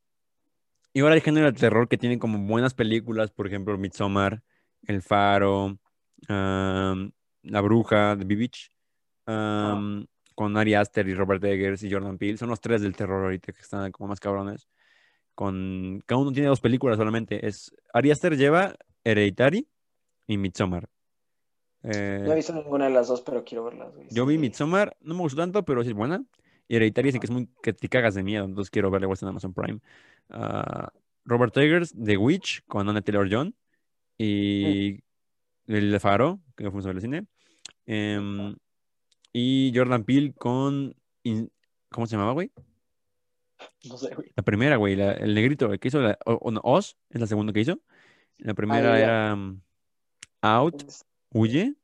[0.93, 4.41] y ahora el género de terror que tiene como buenas películas, por ejemplo, Midsommar,
[4.87, 5.79] El Faro,
[6.27, 8.69] La Bruja, The Bewitch,
[9.25, 12.37] am, con Ari Aster y Robert Eggers y Jordan Peele.
[12.37, 14.67] Son los tres del terror ahorita que están como más cabrones.
[15.41, 17.47] Con, cada uno tiene dos películas solamente.
[17.47, 19.67] Es, Ari Aster lleva Hereditary
[20.27, 20.87] y Midsommar.
[21.81, 24.05] Eh, No he visto ninguna de las dos, pero quiero verlas, güey.
[24.11, 24.39] yo vi Sí.
[24.39, 26.23] Midsommar, no me gustó tanto, pero sí es buena.
[26.67, 29.17] Y Hereditary dice que es muy que te cagas de miedo, entonces quiero verla igual
[29.19, 29.79] en Amazon Prime.
[30.29, 30.91] Ah,
[31.25, 33.55] Robert Eggers, The Witch, con Anna Taylor-John.
[34.19, 34.99] Y
[35.65, 37.25] El Faro, que fuimos a ver el cine.
[37.87, 38.55] Em,
[39.33, 40.93] y Jordan Peele con...
[41.23, 41.51] In-
[41.89, 42.51] ¿Cómo se llamaba, güey?
[43.89, 44.31] No sé, güey.
[44.35, 47.27] La primera, güey, la- el negrito, el que hizo la, o- no, Oz, es la
[47.27, 47.79] segunda que hizo.
[48.37, 49.03] La primera Ah, ya.
[49.03, 49.61] era um,
[50.41, 50.83] Out,
[51.31, 51.75] Huye.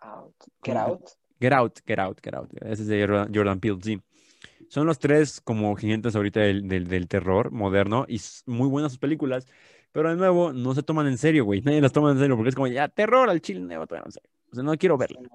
[0.00, 0.34] Out.
[0.62, 0.76] Get.
[0.76, 1.02] Out.
[1.40, 2.50] Get Out, Get Out, Get Out.
[2.62, 4.00] Ese es de Jordan, Peele, sí.
[4.68, 8.98] Son los tres como gigantes ahorita del, del, del terror moderno y muy buenas sus
[8.98, 9.46] películas,
[9.92, 11.62] pero de nuevo no se toman en serio, güey.
[11.62, 14.20] Nadie las toma en serio porque es como, ya, terror al chile, no, no sé.
[14.52, 15.20] O sea, no quiero verla.
[15.20, 15.28] O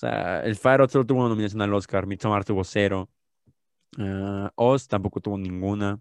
[0.00, 3.10] sea, El Faro solo tuvo una nominación al Oscar, Midsommar tuvo cero,
[3.98, 6.00] ah, Oz tampoco tuvo ninguna.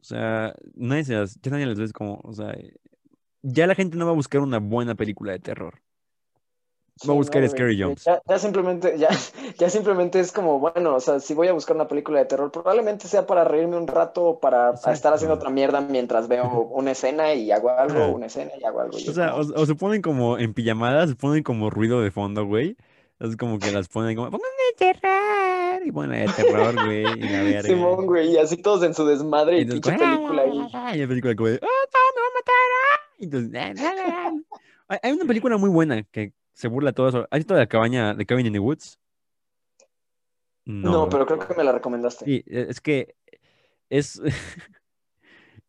[0.00, 2.54] O sea, nadie se las- ya nadie les ves como, o sea,
[3.42, 5.80] ya la gente no va a buscar una buena película de terror.
[7.08, 8.04] Va a buscar no, Scary Jumps.
[8.04, 9.10] Ya, ya simplemente, ya,
[9.58, 12.50] ya simplemente es como, bueno, o sea, si voy a buscar una película de terror,
[12.50, 14.92] probablemente sea para reírme un rato o para Exacto.
[14.92, 18.80] estar haciendo otra mierda mientras veo una escena y hago algo, una escena y hago
[18.80, 18.98] algo.
[18.98, 22.00] y O sea, como, o, o se ponen como en pijamadas, se ponen como ruido
[22.00, 22.76] de fondo, güey.
[23.20, 25.55] Es como que las ponen como, pónganme terror.
[25.86, 27.04] Y ponen la de terror, güey.
[27.04, 27.62] Y la verga.
[27.62, 30.96] Simón, güey, y así todos en su desmadre Y entonces, película ahí.
[30.96, 32.54] Y la película como de, ¡ah, no, me va a matar!
[32.82, 33.00] ah".
[33.18, 34.42] Y entonces.
[34.88, 37.28] Hay- una película muy buena que se burla todo eso.
[37.30, 38.98] ¿Has visto la cabaña de Cabin in the Woods?
[40.64, 42.24] No, pero creo que me la recomendaste.
[42.24, 43.14] Sí, e- es que
[43.88, 44.20] es,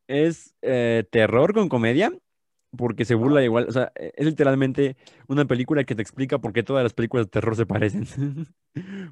[0.07, 2.11] es eh, terror con comedia,
[2.77, 4.95] porque se burla igual, o sea, e- es literalmente
[5.27, 8.05] una película que te explica por qué todas las películas de terror se parecen.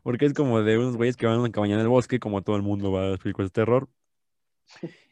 [0.03, 2.43] Porque es como de unos güeyes que van a una cabaña en el bosque, como
[2.43, 3.89] todo el mundo va a las películas de terror.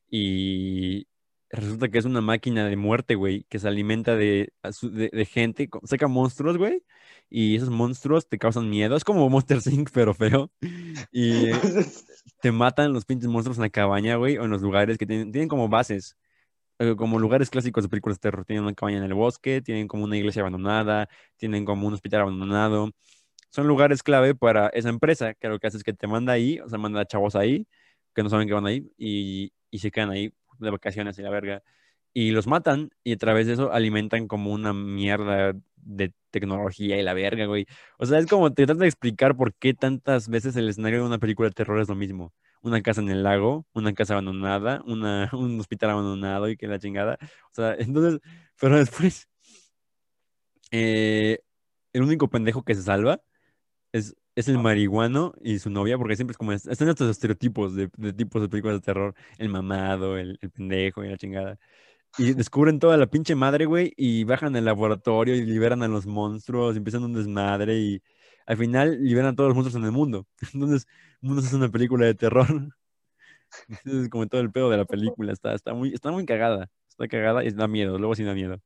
[0.09, 1.07] Y
[1.49, 5.69] resulta que es una máquina de muerte, güey, que se alimenta de, de, de gente,
[5.83, 6.83] saca monstruos, güey,
[7.29, 8.95] y esos monstruos te causan miedo.
[8.95, 10.51] Es como Monster Inc., pero feo.
[11.11, 11.47] Y
[12.41, 15.31] te matan los pinches monstruos en la cabaña, güey, o en los lugares que tienen,
[15.31, 16.17] tienen como bases,
[16.79, 18.45] eh, como lugares clásicos de películas de terror.
[18.45, 21.07] Tienen una cabaña en el bosque, tienen como una iglesia abandonada,
[21.37, 22.91] tienen como un hospital abandonado.
[23.49, 26.59] Son lugares clave para esa empresa, que lo que hace es que te manda ahí,
[26.59, 27.67] o sea, manda a chavos ahí,
[28.15, 31.29] que no saben que van ahí, y, y se quedan ahí de vacaciones y la
[31.29, 31.63] verga.
[32.13, 37.03] Y los matan, y a través de eso alimentan como una mierda de tecnología y
[37.03, 37.65] la verga, güey.
[37.97, 41.07] O sea, es como te tratan de explicar por qué tantas veces el escenario de
[41.07, 42.33] una película de terror es lo mismo.
[42.63, 46.79] Una casa en el lago, una casa abandonada, una, un hospital abandonado y que la
[46.79, 47.17] chingada.
[47.21, 48.21] O sea, entonces,
[48.59, 49.29] pero después,
[50.71, 51.39] eh,
[51.93, 53.21] el único pendejo que se salva
[53.93, 57.75] es, es el marihuano y su novia, porque siempre es como, es- están estos estereotipos
[57.75, 61.59] de, de tipos de películas de terror, el mamado, el, el pendejo y la chingada.
[62.17, 66.07] Y descubren toda la pinche madre, güey, y bajan al laboratorio y liberan a los
[66.07, 68.03] monstruos, y empiezan un desmadre y
[68.45, 70.25] al final liberan a todos los monstruos en el mundo.
[70.53, 70.87] Entonces,
[71.21, 72.47] el mundo es una película de terror.
[73.67, 76.69] Entonces, como todo el pedo de la película, está, está muy, está muy cagada.
[76.89, 78.57] Está cagada y da miedo, luego sí da miedo.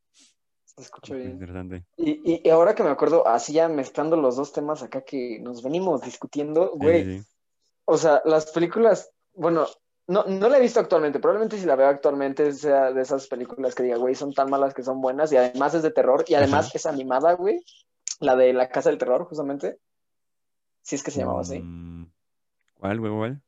[0.66, 1.32] Se escucha bien.
[1.32, 1.86] Interesante.
[1.96, 5.40] Y, y- y ahora que me acuerdo, así ya mezclando los dos temas acá que
[5.40, 7.26] nos venimos discutiendo, Sí, güey, sí, sí.
[7.86, 9.66] o sea, las películas, bueno,
[10.08, 13.76] no, no la he visto actualmente, probablemente si la veo actualmente sea de esas películas
[13.76, 16.36] que diga, güey, son tan malas que son buenas y además es de terror y
[16.36, 16.78] además Ajá.
[16.78, 17.60] es animada, güey,
[18.20, 19.80] la de La Casa del Terror, justamente.
[20.82, 21.60] si es que se llamaba así.
[21.60, 22.10] Mm,
[22.76, 23.42] ¿Cuál, güey, cuál?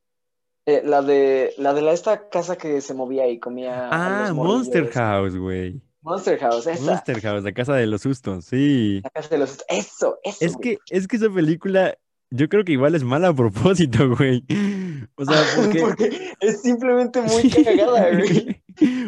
[0.66, 3.88] Eh, la de la de la, esta casa que se movía y comía.
[3.90, 4.90] Ah, Monster.
[4.92, 5.80] House, güey.
[6.02, 6.82] Monster House, esa.
[6.82, 9.00] Monster House, la casa de los sustos, sí.
[9.02, 9.64] La casa de los.
[9.68, 10.44] Eso, eso.
[10.44, 10.76] Es güey.
[10.76, 11.96] que, es que esa película,
[12.30, 14.44] yo creo que igual es mala a propósito, güey.
[15.16, 15.80] O sea, porque...
[15.80, 18.62] Porque es simplemente muy cagada, güey.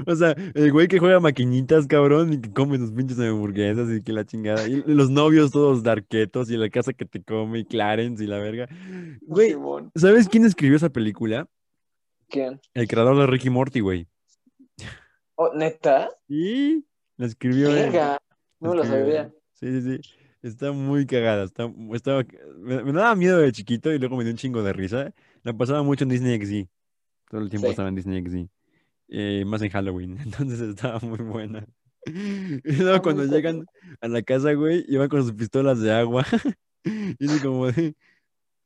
[0.07, 4.03] O sea, el güey que juega maquinitas, cabrón, y que come sus pinches hamburguesas y
[4.03, 4.67] que la chingada.
[4.67, 8.39] Y los novios todos darquetos y la casa que te come y Clarence y la
[8.39, 8.69] verga.
[9.23, 9.57] Güey.
[9.95, 11.47] ¿sabes quién escribió esa película?
[12.29, 12.61] ¿Quién?
[12.75, 14.09] El creador de Ricky Morty, güey.
[15.37, 16.11] Oh, ¿neta?
[16.29, 16.85] Sí,
[17.17, 17.71] la escribió.
[17.71, 18.19] Verga.
[18.59, 19.33] No lo sabía.
[19.55, 20.22] Sí, sí, sí.
[20.43, 21.45] Está muy cagada.
[21.45, 22.25] Está, estaba,
[22.59, 25.15] me, me daba miedo de chiquito y luego me dio un chingo de risa.
[25.45, 26.69] La pasaba mucho en Disney XD.
[27.31, 27.71] Todo el tiempo Sí.
[27.71, 28.49] estaba en Disney XD.
[29.09, 30.19] Eh, más en Halloween.
[30.25, 31.67] Entonces estaba muy buena.
[32.05, 33.65] Y luego cuando llegan
[34.01, 36.27] a la casa, güey, iban con sus pistolas de agua.
[36.85, 37.95] Y dicen como de...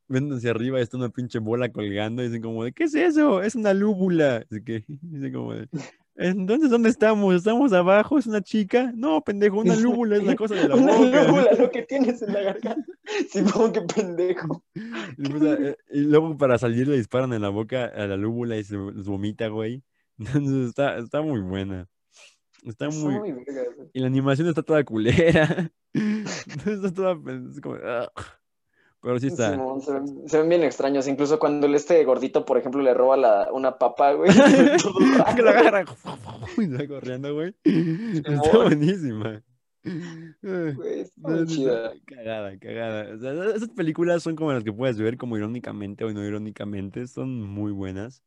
[0.08, 2.22] Ven hacia arriba y está una pinche bola colgando.
[2.22, 3.42] Y dicen como de, ¿qué es eso?
[3.42, 4.46] Es una lúbula.
[4.50, 5.68] Así que, dicen como de...
[6.18, 7.34] Entonces, ¿dónde estamos?
[7.34, 8.18] ¿Estamos abajo?
[8.18, 8.90] ¿Es una chica?
[8.94, 11.24] No, pendejo, una lúbula es la cosa de la Una boca.
[11.24, 12.92] lúbula, lo que tienes en la garganta.
[13.30, 14.64] Simón, qué pendejo.
[14.74, 18.56] Y, pues, eh, y luego para salir le disparan en la boca a la lúbula
[18.56, 19.82] y se les vomita, güey.
[20.18, 21.86] Entonces está, está muy buena.
[22.64, 23.14] Está muy...
[23.18, 23.84] muy verga.
[23.92, 25.70] Y la animación está toda culera.
[25.92, 27.12] Está toda...
[27.52, 27.76] es como.
[29.06, 29.52] Pero sí está.
[29.52, 31.06] Simón, se, ven, se ven bien extraños.
[31.06, 34.28] Incluso cuando el este gordito, por ejemplo, le roba la, una papa, güey.
[35.36, 35.84] que lo agarra
[36.58, 37.54] y va corriendo, güey.
[37.62, 39.44] Está buenísima.
[40.42, 41.92] Güey, está chida.
[41.92, 43.14] está Cagada, cagada.
[43.14, 47.06] O sea, esas películas son como las que puedes ver como irónicamente o no irónicamente.
[47.06, 48.24] Son muy buenas.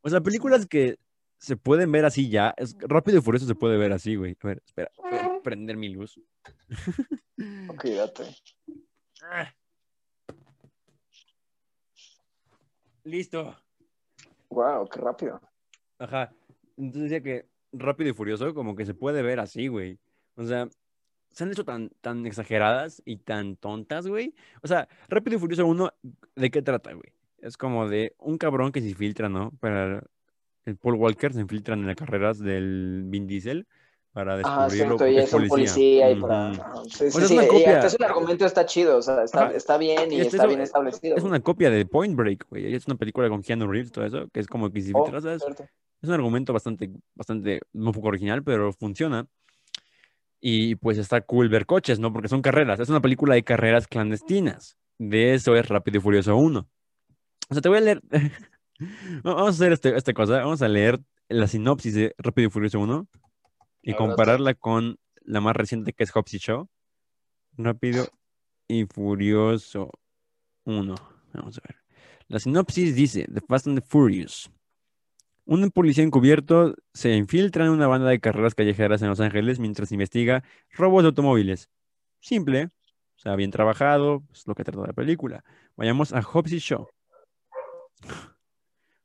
[0.00, 1.00] O sea, películas que
[1.38, 2.54] se pueden ver así ya.
[2.56, 4.36] Es, Rápido y Furioso se puede ver así, güey.
[4.42, 4.92] A ver, espera.
[4.96, 6.20] Voy a prender mi luz.
[7.68, 8.36] Ok, date.
[13.04, 13.56] Listo.
[14.50, 15.40] Wow, qué rápido.
[15.98, 16.32] Ajá.
[16.76, 19.98] Entonces decía que Rápido y Furioso como que se puede ver así, güey.
[20.34, 20.68] O sea,
[21.30, 24.34] se han hecho tan, tan exageradas y tan tontas, güey.
[24.62, 25.92] O sea, Rápido y Furioso 1,
[26.36, 27.12] ¿de qué trata, güey?
[27.38, 29.52] Es como de un cabrón que se infiltra, ¿no?
[29.60, 30.02] Para
[30.64, 33.66] el Paul Walker se infiltran en las carreras del Vin Diesel
[34.12, 36.50] para Ah, descubrirlo cierto, y porque es un policía y para...
[36.50, 36.60] Ujú.
[36.62, 37.78] ajá, Sí, O sí, sea, es sí, una y copia.
[37.86, 40.48] eso el argumento está chido, o sea, está, está bien y, Y hasta está eso,
[40.48, 41.16] bien establecido.
[41.16, 42.74] Es una copia de Point Break, güey.
[42.74, 45.64] Es una película con Keanu Reeves, todo eso, que es como que si Oh, cierto.
[46.02, 49.26] Es un argumento bastante, bastante, un poco original, pero funciona.
[50.40, 52.12] Y pues está cool ver coches, ¿no?
[52.12, 52.80] Porque son carreras.
[52.80, 54.78] Es una película de carreras clandestinas.
[54.98, 56.66] De eso es Rápido y Furioso 1.
[57.50, 58.00] O sea, te voy a leer.
[59.22, 60.38] Vamos a hacer este, esta cosa.
[60.38, 63.06] Vamos a leer la sinopsis de Rápido y Furioso 1
[63.82, 66.68] y compararla con la más reciente que es Hobbs y Show.
[67.56, 68.06] Rápido
[68.68, 69.90] y Furioso
[70.64, 70.94] 1.
[71.34, 71.76] Vamos a ver.
[72.28, 74.50] La sinopsis dice: The Fast and the Furious.
[75.44, 79.90] Un policía encubierto se infiltra en una banda de carreras callejeras en Los Ángeles mientras
[79.90, 81.68] investiga robos de automóviles.
[82.20, 85.42] Simple, o sea, bien trabajado, es lo que trata la película.
[85.76, 86.86] Vayamos a Hobbs y Shaw.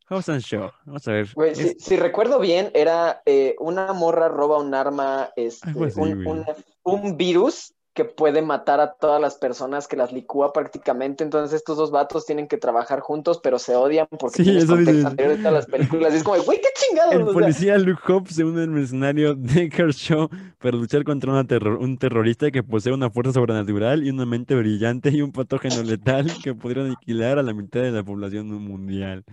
[0.09, 0.71] Hobbs and Shaw.
[0.85, 1.27] Vamos a ver.
[1.33, 5.69] Güey, Es- si, si recuerdo bien, era eh, una morra roba un arma, este,
[6.01, 6.45] un, un-
[6.83, 11.23] un virus que puede matar a todas las personas, que las licúa prácticamente.
[11.23, 15.07] Entonces estos dos vatos tienen que trabajar juntos, pero se odian porque Sí, eso dice.
[15.07, 16.13] anterior de todas las películas.
[16.13, 17.13] Y es como, güey, qué chingados.
[17.15, 20.29] El o sea, policía Luke Hobbs se une al mercenario Decker Shaw
[20.59, 24.55] para luchar contra una terror- un terrorista que posee una fuerza sobrenatural y una mente
[24.55, 29.23] brillante y un patógeno letal que podría aniquilar a la mitad de la población mundial.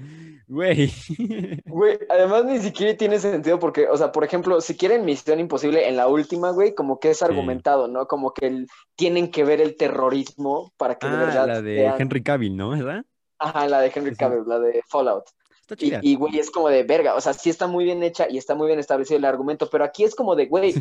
[0.48, 0.92] Güey.
[1.66, 5.88] Güey, además ni siquiera tiene sentido porque, o sea, por ejemplo, si quieren Misión Imposible
[5.88, 8.07] en la última, güey, como que es argumentado, ¿no?
[8.07, 11.75] Como que el- tienen que ver el terrorismo para que de Ah, verdad la de
[11.75, 12.71] vean- Henry Cavill, ¿no?
[12.71, 13.05] ¿Verdad?
[13.38, 14.17] Ajá, la de Henry sí.
[14.17, 15.25] Cavill, la de Fallout.
[15.61, 16.01] Está Y, chida.
[16.03, 18.55] y, güey, es como de verga, o sea, sí está muy bien hecha y está
[18.55, 20.75] muy bien establecido el argumento, pero aquí es como de, güey,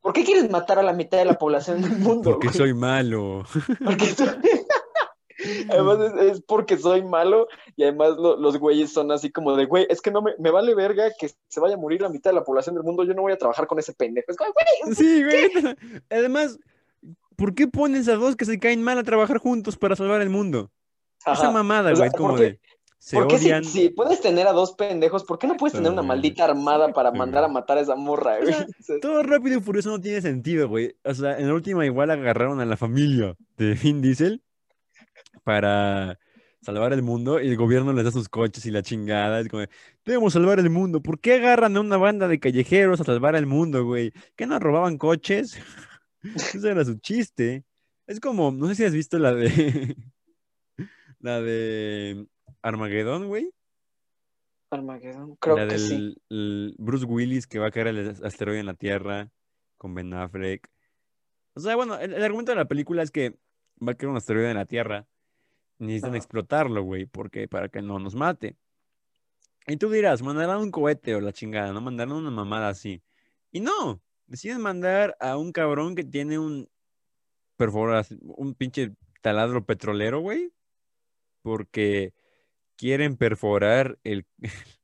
[0.00, 2.30] ¿por qué quieres matar a la mitad de la población del mundo?
[2.32, 3.44] Porque soy malo.
[3.84, 4.28] Porque soy-
[5.70, 9.64] Además es, es porque soy malo y además lo- los güeyes son así como de,
[9.64, 12.30] güey, es que no me, me vale verga que se vaya a morir la mitad
[12.30, 14.26] de la población del mundo, yo no voy a trabajar con ese pendejo.
[14.30, 15.50] Es como, güey, Sí, güey.
[16.10, 16.58] Además,
[17.40, 20.28] ¿por qué pones a dos que se caen mal a trabajar juntos para salvar el
[20.28, 20.70] mundo?
[21.26, 22.60] Esa mamada, O sea, güey, es como ¿por qué- de.
[23.02, 26.02] Se ¿Por qué si, puedes tener a dos pendejos, ¿por qué no puedes tener una
[26.02, 26.08] güey.
[26.08, 27.54] maldita armada para mandar a güey.
[27.54, 28.52] matar a esa morra, güey?
[28.52, 30.94] sea, O sea, Todo rápido y furioso no tiene sentido, güey.
[31.02, 34.42] O sea, en la última igual agarraron a la familia de Vin Diesel
[35.44, 36.18] para
[36.60, 39.40] salvar el mundo y el gobierno les da sus coches y la chingada.
[39.40, 39.70] Es como, de,
[40.04, 41.00] debemos salvar el mundo.
[41.00, 44.12] ¿Por qué agarran a una banda de callejeros a salvar el mundo, güey?
[44.36, 45.58] ¿Qué no robaban coches?
[46.54, 47.64] Ese era su chiste.
[48.06, 49.96] Es como, no sé si has visto la de...
[51.22, 52.26] La de
[52.62, 53.52] Armagedón, güey.
[54.70, 56.16] Armageddon, creo la que del sí.
[56.30, 59.30] el Bruce Willis que va a caer el asteroide en la Tierra
[59.76, 60.70] con Ben Affleck.
[61.54, 63.36] O sea, bueno, el, el argumento de la película es que
[63.86, 65.06] va a caer un asteroide en la Tierra.
[65.78, 66.18] Necesitan Ajá.
[66.18, 68.56] explotarlo, güey, porque para que no nos mate.
[69.66, 73.02] Y tú dirás, mandarán un cohete o la chingada, no mandarán una mamada así.
[73.50, 76.68] Y no, deciden mandar a un cabrón que tiene un
[78.36, 80.50] un pinche taladro petrolero, güey,
[81.42, 82.14] porque
[82.76, 84.24] quieren perforar el,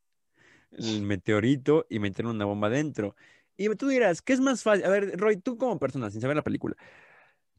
[0.73, 3.17] el meteorito y meter una bomba dentro.
[3.57, 4.85] Y tú dirás, ¿qué es más fácil?
[4.85, 6.77] A ver, Roy, tú como persona, sin saber la película,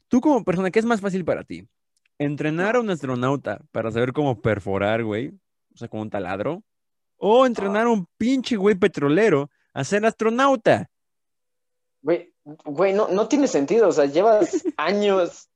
[0.06, 1.66] tú como persona, ¿qué es más fácil para ti?
[2.18, 5.32] ¿Entrenar a un astronauta para saber cómo perforar, güey?
[5.74, 6.62] O sea, con un taladro.
[7.16, 10.88] ¿O entrenar a un pinche güey petrolero a ser astronauta?
[12.02, 12.32] Güey,
[12.64, 15.48] güey, no, no tiene sentido, o sea, llevas años,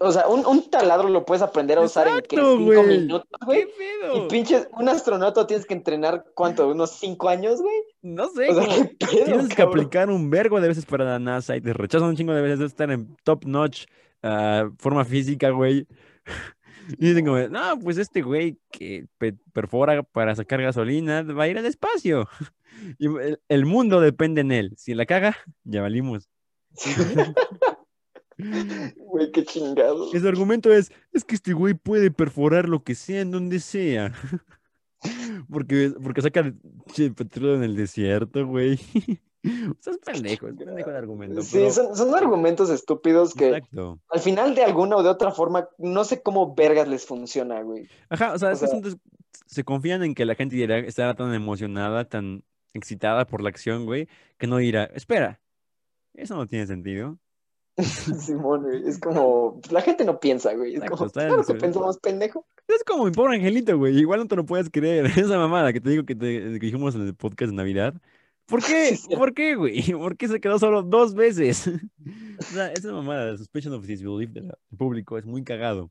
[0.00, 2.98] o sea, un, un taladro lo puedes aprender a usar en cinco güey.
[2.98, 4.16] minutos, ¿Qué güey, pedo?
[4.24, 6.68] y pinches, un astronauta tienes que entrenar, ¿cuánto?
[6.68, 7.74] ¿Unos cinco años, güey?
[8.02, 11.04] No sé, O sea, como- ¿qué pedo, Tienes que aplicar un vergo de veces para
[11.04, 13.84] la NASA y te rechazan un chingo de veces estar en top notch
[14.22, 15.86] ah, forma física, güey.
[16.98, 21.48] Y dicen como, no, pues este güey que pe- perfora para sacar gasolina va a
[21.48, 22.28] ir al espacio.
[22.98, 24.74] El, el mundo depende en él.
[24.76, 26.28] Si la caga, ya valimos.
[28.38, 30.10] Güey, qué chingado.
[30.10, 34.12] Su argumento es, es que este güey puede perforar lo que sea en donde sea.
[35.50, 36.52] Porque, porque saca
[37.14, 38.74] petróleo en el desierto, güey.
[39.44, 41.42] O sea, es pendejo, es pendejo el argumento.
[41.42, 44.00] Sí, pero- son, son argumentos estúpidos que Exacto.
[44.08, 47.86] al final de alguna o de otra forma, no sé cómo vergas les funciona, güey.
[48.08, 48.94] Ajá, o sea, O es que sea-
[49.46, 52.42] se confían en que la gente dirá, estará tan emocionada, tan
[52.76, 54.08] excitada por la acción, güey,
[54.38, 55.40] que no dirá, espera,
[56.14, 57.18] eso no tiene sentido.
[57.82, 60.74] Simón, güey, es como, la gente no piensa, güey.
[60.76, 62.46] Es como, claro que pensamos pendejo.
[62.68, 65.80] Es como mi pobre angelito, güey, igual no te lo puedes creer, esa mamada que
[65.80, 67.94] te digo que, te, que dijimos en el podcast de Navidad.
[68.46, 68.96] ¿Por qué?
[69.16, 69.92] ¿Por qué, güey?
[69.92, 71.68] ¿Por qué se quedó solo dos veces?
[72.38, 75.90] O sea, esa mamada, la suspension of disbelief del público es muy cagado.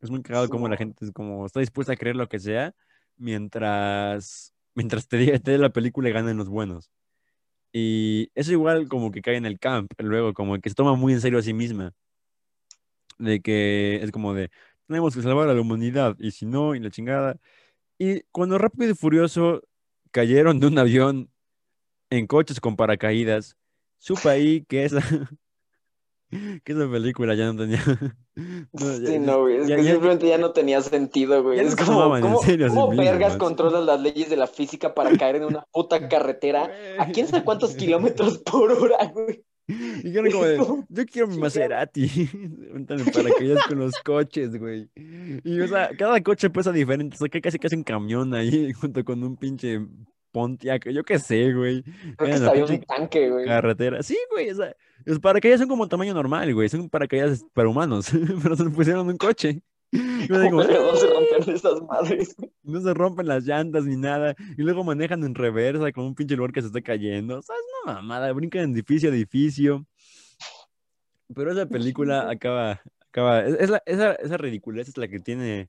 [0.00, 2.74] Es muy cagado como la gente es como está dispuesta a creer lo que sea
[3.18, 6.90] mientras mientras te diga la película y ganen los buenos.
[7.72, 11.12] Y eso igual como que cae en el camp, luego como que se toma muy
[11.12, 11.92] en serio a sí misma.
[13.18, 14.50] De que es como de
[14.86, 17.38] tenemos que salvar a la humanidad y si no y la chingada.
[17.98, 19.62] Y cuando Rápido y Furioso
[20.10, 21.30] cayeron de un avión
[22.10, 23.56] en coches con paracaídas,
[23.98, 25.00] supe ahí que esa,
[26.64, 27.82] que esa película ya no tenía.
[28.36, 31.60] no, ya- Sí, no, güey, es ya- que ya- simplemente ya no tenía sentido, güey.
[31.60, 35.44] Es como, tomaban ¿cómo, serio vergas controlas las leyes de la física para caer en
[35.44, 39.44] una puta carretera a quién sabe cuántos kilómetros por hora, güey?
[40.02, 40.56] Dijeron como de,
[40.88, 42.28] yo quiero mi Maserati.
[42.70, 44.90] Aventan en paracaídas con los coches, güey.
[45.44, 47.14] Y o sea, cada coche pesa diferente.
[47.14, 49.78] O sea, que casi casi un camión ahí junto con un pinche
[50.32, 50.88] Pontiac.
[50.90, 51.84] Yo qué sé, güey.
[52.16, 53.46] Creo que un tanque, güey.
[53.46, 54.02] carretera.
[54.02, 54.50] Sí, güey.
[54.50, 56.68] O sea, los paracaídas son como tamaño normal, güey.
[56.68, 58.10] Son paracaídas para humanos.
[58.42, 59.62] Pero se pusieron en un coche.
[59.92, 61.10] Y yo digo, ¿Cómo vergas no se "Ah".
[61.14, 62.36] rompieron esas madres?
[62.62, 64.36] No se rompen las llantas ni nada.
[64.56, 67.38] Y luego manejan en reversa con un pinche lugar que se está cayendo.
[67.38, 68.32] O sea, es una mamada.
[68.32, 69.84] Brincan de edificio a edificio.
[71.34, 72.80] Pero esa película acaba.
[73.08, 75.68] acaba es, es la- esa, esa ridiculez es la que tiene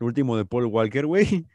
[0.00, 1.46] el último de Paul Walker, güey.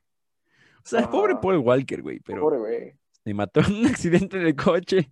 [0.78, 1.42] O sea, pobre Ajá.
[1.42, 2.20] Paul Walker, güey.
[2.22, 2.94] Pero Pobre, güey.
[3.24, 5.12] se mató en un accidente de coche.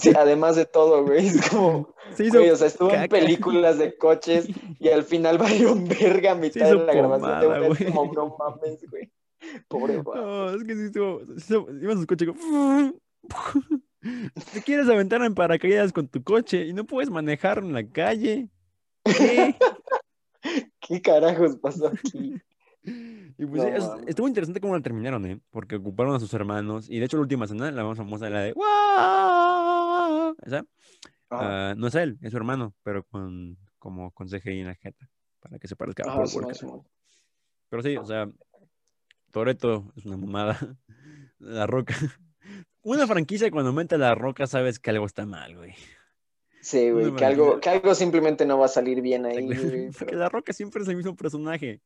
[0.00, 1.26] Sí, además de todo, güey.
[1.26, 2.38] Es como, Se hizo.
[2.38, 3.08] güey, o sea, estuvo en caca.
[3.08, 7.66] películas de coches y al final valió verga a mitad de la grabación de una.
[7.66, 7.92] Es güey.
[7.92, 9.10] como, no mames, güey.
[9.68, 10.20] Pobre, güey.
[10.20, 11.20] No, es que sí estuvo.
[11.80, 12.26] Iba en su coche.
[12.26, 12.92] como,
[14.54, 18.48] Te quieres aventar en paracaídas con tu coche y no puedes manejar en la calle.
[19.04, 19.54] ¿Qué?
[20.80, 22.40] ¿Qué carajos pasó aquí?
[23.40, 24.04] Y pues No sí, es- mames.
[24.06, 25.40] estuvo interesante cómo la terminaron, ¿eh?
[25.50, 26.90] Porque ocuparon a sus hermanos.
[26.90, 30.64] Y de hecho, la última escena, la más famosa, la de "Guau", Esa,
[31.30, 35.08] Ah, no es él, es su hermano, pero con como con CGI en la jeta.
[35.40, 36.54] Para que se parezca a ah, Walker.
[36.54, 36.82] Simón.
[37.70, 38.28] Pero sí, o sea,
[39.30, 40.58] Toreto es una mamada.
[41.38, 41.94] La Roca.
[42.82, 45.74] Una franquicia cuando aumenta la Roca sabes que algo está mal, güey.
[46.62, 49.90] Sí, güey, que algo, que algo simplemente no va a salir bien ahí, güey.
[49.98, 51.80] Porque la Roca siempre es el mismo personaje.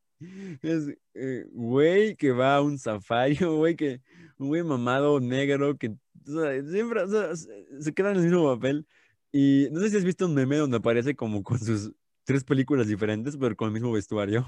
[0.63, 4.01] Es eh, güey que va a un safari, güey que
[4.39, 5.95] un güey mamado negro que
[6.27, 8.87] o sea, siempre o sea, se queda en el mismo papel.
[9.31, 11.93] Y no sé si has visto un meme donde aparece como con sus
[12.25, 14.45] tres películas diferentes, pero con el mismo vestuario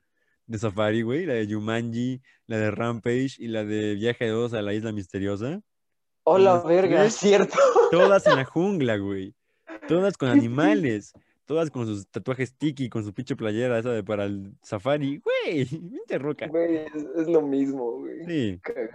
[0.46, 1.24] de safari, güey.
[1.24, 5.60] La de Jumanji, la de Rampage y la de Viaje 2 a la Isla Misteriosa.
[6.24, 7.58] Hola, verga, es cierto.
[7.90, 9.34] Todas en la jungla, güey.
[9.88, 11.12] Todas con animales.
[11.46, 15.18] todas con sus tatuajes tiki, con su pinche playera esa de para el safari.
[15.18, 16.46] Güey, vente roca.
[16.46, 18.24] Güey, es, es lo mismo, güey.
[18.26, 18.60] Sí.
[18.62, 18.88] Cagado.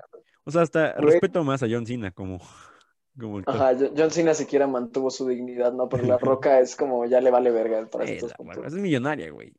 [0.46, 1.12] O sea, hasta Güey.
[1.14, 2.40] respeto más a John Cena como,
[3.20, 3.42] como.
[3.46, 5.90] Ajá, Jo- John Cena siquiera mantuvo su dignidad, ¿no?
[5.90, 8.32] Pero La Roca es como ya le vale verga para estos
[8.66, 9.54] es millonaria, güey.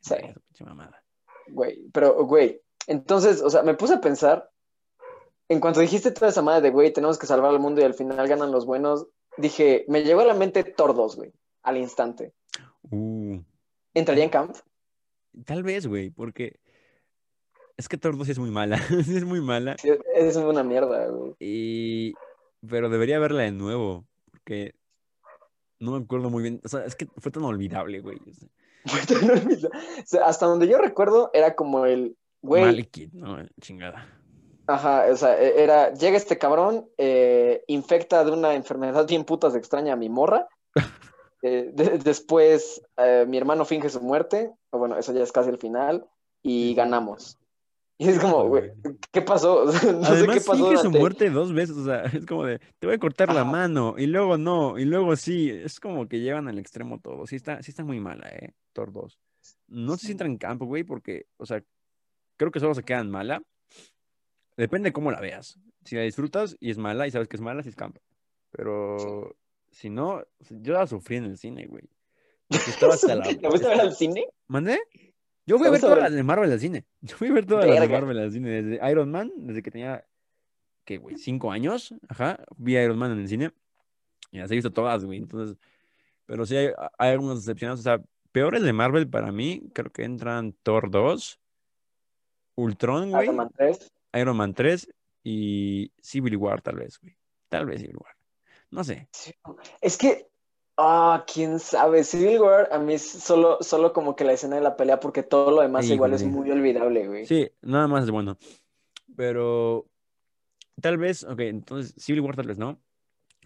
[0.00, 0.14] Sí.
[0.48, 1.02] Pinche mamada.
[1.48, 4.48] Güey, pero, güey, entonces, o sea, me puse a pensar,
[5.48, 7.92] en cuanto dijiste toda esa madre de, güey, tenemos que salvar al mundo y al
[7.94, 12.32] final ganan los buenos, dije, me llegó a la mente 2, güey, al instante.
[12.90, 13.40] Uh,
[13.94, 14.56] ¿Entraría en camp?
[15.44, 16.60] tal vez, güey, porque
[17.76, 18.78] es que Thor 2 sí es muy mala.
[19.04, 19.76] sí es muy mala.
[19.78, 21.34] Sí, es una mierda, güey.
[21.40, 22.14] Y...
[22.68, 24.76] Pero debería verla de nuevo, porque
[25.80, 26.60] no me acuerdo muy bien.
[26.64, 28.20] O sea, es que fue tan olvidable, güey.
[28.86, 29.78] Fue tan olvidable.
[29.98, 34.06] O sea, hasta donde yo recuerdo, era como el, güey, Malekith, no, chingada.
[34.66, 39.54] Ajá, o sea, e- era, llega este cabrón, eh, infecta de una enfermedad bien putas
[39.54, 40.48] extraña a mi morra.
[41.44, 45.50] Eh, de- después, eh, mi hermano finge su muerte, o bueno, eso ya es casi
[45.50, 46.06] el final,
[46.40, 47.36] y ganamos.
[47.98, 48.70] Y es como, güey,
[49.10, 49.64] ¿qué pasó?
[49.66, 52.60] No sé Además, qué pasó finge su muerte dos veces, o sea, es como de,
[52.78, 56.20] te voy a cortar la mano, y luego no, y luego sí, es como que
[56.20, 59.18] llevan al extremo todo, sí está, sí está muy mala, eh, Thor 2.
[59.66, 61.60] No sé si entra en campo, güey, porque, o sea,
[62.36, 63.42] creo que solo se quedan mala,
[64.56, 67.42] depende de cómo la veas, si la disfrutas y es mala, y sabes que es
[67.42, 68.00] mala, sí es campo,
[68.50, 69.36] pero
[69.70, 71.88] si no, yo la sufrí en el cine, güey,
[72.48, 73.24] porque estaba hasta la...
[73.40, 74.26] ¿La fuiste a ver al cine?
[74.46, 74.78] ¿Mandé?
[75.46, 76.86] Yo fui ¿La a ver todas las de Marvel al cine.
[77.00, 77.88] Yo fui a ver todas las de.
[77.88, 78.62] Marvel al cine.
[78.62, 80.06] Desde Iron Man, desde que tenía,
[80.84, 81.16] ¿qué, güey?
[81.16, 81.94] Cinco años.
[82.08, 82.38] Ajá.
[82.56, 83.50] Vi a Iron Man en el cine.
[84.30, 85.18] Y las he visto todas, güey.
[85.18, 85.56] Entonces,
[86.26, 87.80] pero sí hay, hay algunas excepciones.
[87.80, 88.00] O sea,
[88.30, 91.40] peores de Marvel para mí, creo que entran Thor 2,
[92.54, 93.92] Ultron, güey, Iron Man 3.
[94.14, 94.88] Iron Man 3
[95.24, 97.16] y Civil War, tal vez, güey.
[97.48, 98.14] Tal vez Civil War.
[98.70, 99.08] No sé.
[99.80, 100.28] Es que,
[100.76, 104.62] ah, quién sabe, Civil War a mí es solo, solo como que la escena de
[104.62, 107.26] la pelea, porque todo lo demás Sí, igual es muy olvidable, güey.
[107.26, 108.38] Sí, nada más es bueno.
[109.16, 109.86] Pero
[110.80, 112.80] tal vez, ok, entonces Civil War tal vez no.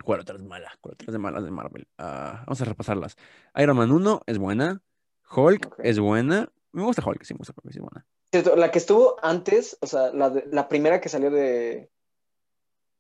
[0.05, 0.71] ¿Cuál otra es mala?
[0.81, 1.89] ¿Cuál otra es de malas de Marvel?
[1.99, 3.17] Ah, vamos a repasarlas.
[3.57, 4.83] Iron Man 1 es buena.
[5.35, 6.53] Hulk es buena.
[6.73, 8.07] Me gusta Hulk, sí me gusta Hulk, sí es buena.
[8.33, 11.91] La que estuvo antes, o sea, la, de- la primera que salió de...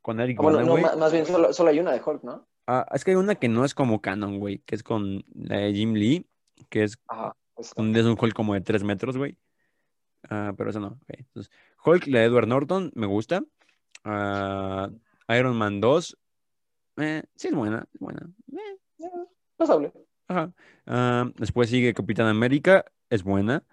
[0.00, 2.46] Con Eric ah, bueno, no, más bien solo, solo hay una de Hulk, ¿no?
[2.66, 5.58] Ah, es que hay una que no es como canon, güey, que es con la
[5.58, 6.26] de Jim Lee,
[6.68, 7.36] que es Ajá.
[7.54, 9.36] pues, donde es un Hulk como de 3 metros, güey.
[10.30, 10.98] Ah, pero eso no.
[11.08, 11.52] Entonces,
[11.84, 13.42] Hulk, la de Edward Norton, me gusta.
[14.04, 14.88] Ah,
[15.28, 16.16] Iron Man 2,
[16.98, 18.30] eh, sí es buena, es buena.
[18.52, 19.08] Eh,
[19.56, 19.92] pasable.
[20.28, 20.52] ajá.
[20.86, 23.64] Ah, después sigue Capitán América, es buena.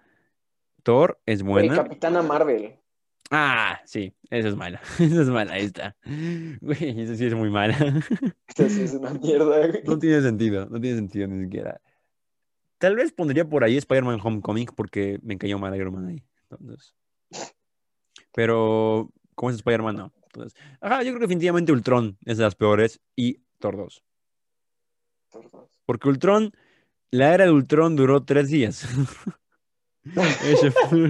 [0.84, 1.76] Thor es buena.
[1.76, 2.78] Capitana Marvel.
[3.32, 4.80] Ah, sí, esa es mala.
[5.00, 5.96] Esa es mala, ahí está.
[6.06, 7.76] Güey, esa sí es muy mala.
[8.48, 9.82] Esta sí es una mierda, güey.
[9.86, 11.82] No tiene sentido, no tiene sentido ni siquiera.
[12.78, 16.24] Tal vez pondría por ahí Spider-Man Homecoming porque me cayó mal Iron Man ahí.
[16.52, 16.94] Entonces.
[18.34, 19.96] Pero, ¿cómo es Spider-Man?
[19.96, 20.14] No.
[20.26, 24.04] Entonces, ajá, yo creo que definitivamente Ultron es de las peores y Thor 2.
[25.86, 26.52] Porque Ultron,
[27.10, 28.88] la era de Ultron duró tres días.
[30.44, 31.08] Ese fue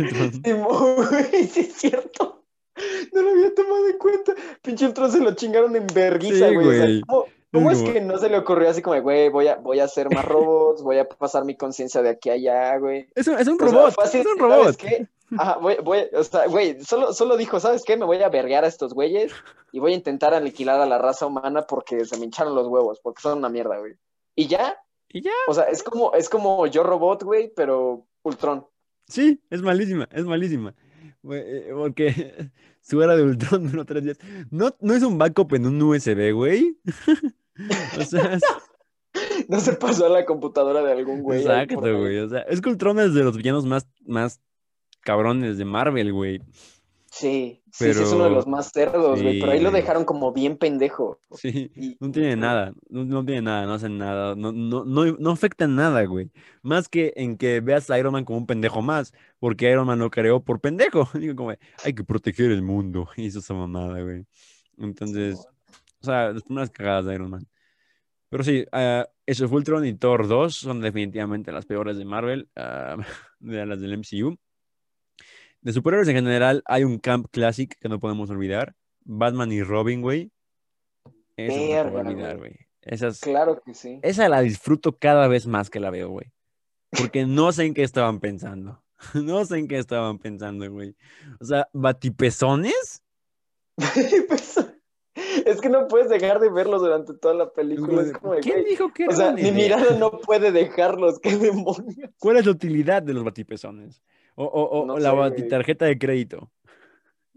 [1.48, 2.44] sí es cierto.
[3.12, 4.34] No lo había tomado en cuenta.
[4.62, 6.68] Pinche Ultron se lo chingaron en verguiza, Sí, güey.
[6.68, 7.02] O sea, güey.
[7.02, 9.84] ¿cómo, cómo Es que no se le ocurrió así como, güey, voy a, voy a
[9.86, 13.08] hacer más robots, voy a pasar mi conciencia de aquí a allá, güey?
[13.16, 13.90] Es un, es un O robot.
[14.04, 14.76] es un ¿sabes robot.
[14.76, 15.08] qué?
[15.38, 17.98] Ajá, voy, voy, o sea, güey, solo, solo dijo, ¿sabes qué?
[17.98, 19.32] Me voy a verguear a estos güeyes
[19.72, 23.00] y voy a intentar aniquilar a la raza humana porque se me hincharon los huevos,
[23.02, 23.94] porque son una mierda, güey.
[24.36, 24.78] Y ya,
[25.10, 25.32] Y ya.
[25.48, 28.68] o sea, es como, es como yo robot, güey, pero Ultron.
[29.14, 30.74] Sí, es malísima, es malísima.
[31.32, 32.50] Eh, Porque
[32.82, 34.18] su era de Ultron duró tres días.
[34.50, 36.80] No, no es un backup en un USB, güey.
[38.00, 38.42] O sea, es-
[39.48, 41.42] No se pasó a la computadora de algún güey.
[41.42, 42.18] exacto, güey.
[42.18, 44.42] O sea, es que Ultron es de los villanos más, más
[45.02, 46.42] cabrones de Marvel, güey.
[47.16, 50.04] Sí, sí, sí, es uno de los más cerdos, güey, sí, pero ahí lo dejaron
[50.04, 51.22] como bien pendejo.
[51.30, 55.06] Sí, Y- no tiene nada, no, no tiene nada, no hacen nada, no, no, no,
[55.06, 56.32] no afecta nada, güey.
[56.64, 60.00] Más que en que veas a Iron Man como un pendejo más, porque Iron Man
[60.00, 61.08] lo creó por pendejo.
[61.14, 64.26] Digo, como, hay que proteger el mundo, hizo esa mamada, güey.
[64.80, 65.38] Entonces,
[66.02, 67.48] o sea, las primeras cagadas de Iron Man.
[68.30, 72.50] Pero sí, ah, eso fue Ultron y Thor 2 son definitivamente las peores de Marvel,
[72.56, 72.98] ah,
[73.40, 74.36] de las del MCU.
[75.64, 78.76] De superhéroes en general, hay un Camp Classic que no podemos olvidar.
[79.06, 80.30] Batman y Robin, güey.
[81.38, 82.56] Esa no Verga, olvidar, güey.
[82.82, 84.00] Esas, Claro que sí.
[84.04, 86.34] esa la disfruto cada vez más que la veo, güey.
[86.92, 88.82] Porque no sé en qué estaban pensando.
[89.16, 90.96] No sé en qué estaban pensando, güey.
[91.40, 93.04] O sea, batipezones.
[95.46, 98.02] Es que no puedes dejar de verlos durante toda la película.
[98.02, 101.38] Es como de, ¿Quién güey, dijo que O sea, mi mirada no puede dejarlos, qué
[101.38, 102.10] demonios.
[102.18, 104.02] ¿Cuál es la utilidad de los batipezones?
[104.36, 106.52] O, o- o No la sé, batitarjeta de crédito.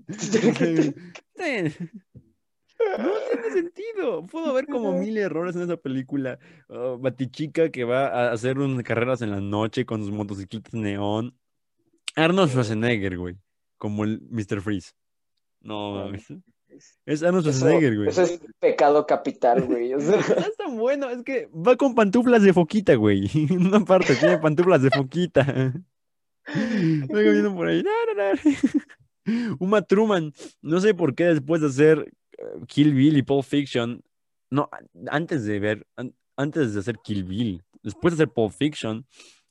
[2.99, 4.26] No tiene sentido.
[4.26, 6.38] Puedo ver como mil errores en esa película.
[6.68, 11.34] Oh, Batichica que va a hacer unas carreras en la noche con sus motocicletas neón.
[12.14, 13.36] Arnold Schwarzenegger, güey.
[13.78, 14.61] Como el Mr.
[14.61, 14.92] Freeze.
[15.61, 16.26] No, mames.
[17.07, 18.09] Es Arnold Eso, Schwarzenegger, güey.
[18.09, 19.94] eso es pecado capital, güey.
[19.94, 20.18] o sea,
[20.51, 23.28] es tan bueno, es que va con pantuflas de foquita, güey.
[23.34, 25.72] En una parte tiene pantuflas de foquita.
[27.12, 27.84] Va caminando por ahí.
[29.59, 30.32] Uma Truman,
[30.62, 34.01] no sé por qué después de hacer eh, Kill Bill y Pulp Fiction,
[34.51, 34.68] no,
[35.11, 39.05] antes de ver, an- antes de hacer Kill Bill, después de hacer Pulp Fiction,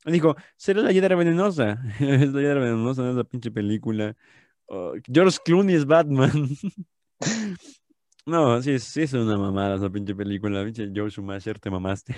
[0.05, 1.81] dijo, será la hiedra venenosa.
[1.99, 4.15] Es la hiedra venenosa en esa pinche película.
[4.67, 6.31] Oh, George Clooney es Batman.
[8.25, 12.15] No, sí, es- sí es una mamada esa pinche película, pinche Joe Schumacher, te mamaste.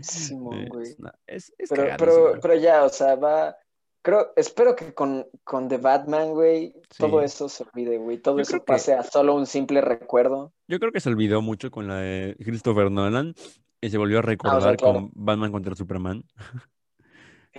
[0.00, 0.86] Simón, Eh, güey.
[0.86, 2.24] es, es, es Pero, cagadísimo.
[2.30, 3.54] pero, pero ya, o sea, va.
[4.02, 8.18] Creo, espero que con, con The Batman, güey, todo eso se olvide, güey.
[8.18, 10.52] Todo Yo eso que- pase a solo un simple recuerdo.
[10.66, 13.34] Yo creo que se olvidó mucho con la de Christopher Nolan
[13.80, 14.94] y se volvió a recordar Ah, claro.
[14.94, 16.24] con Batman contra Superman.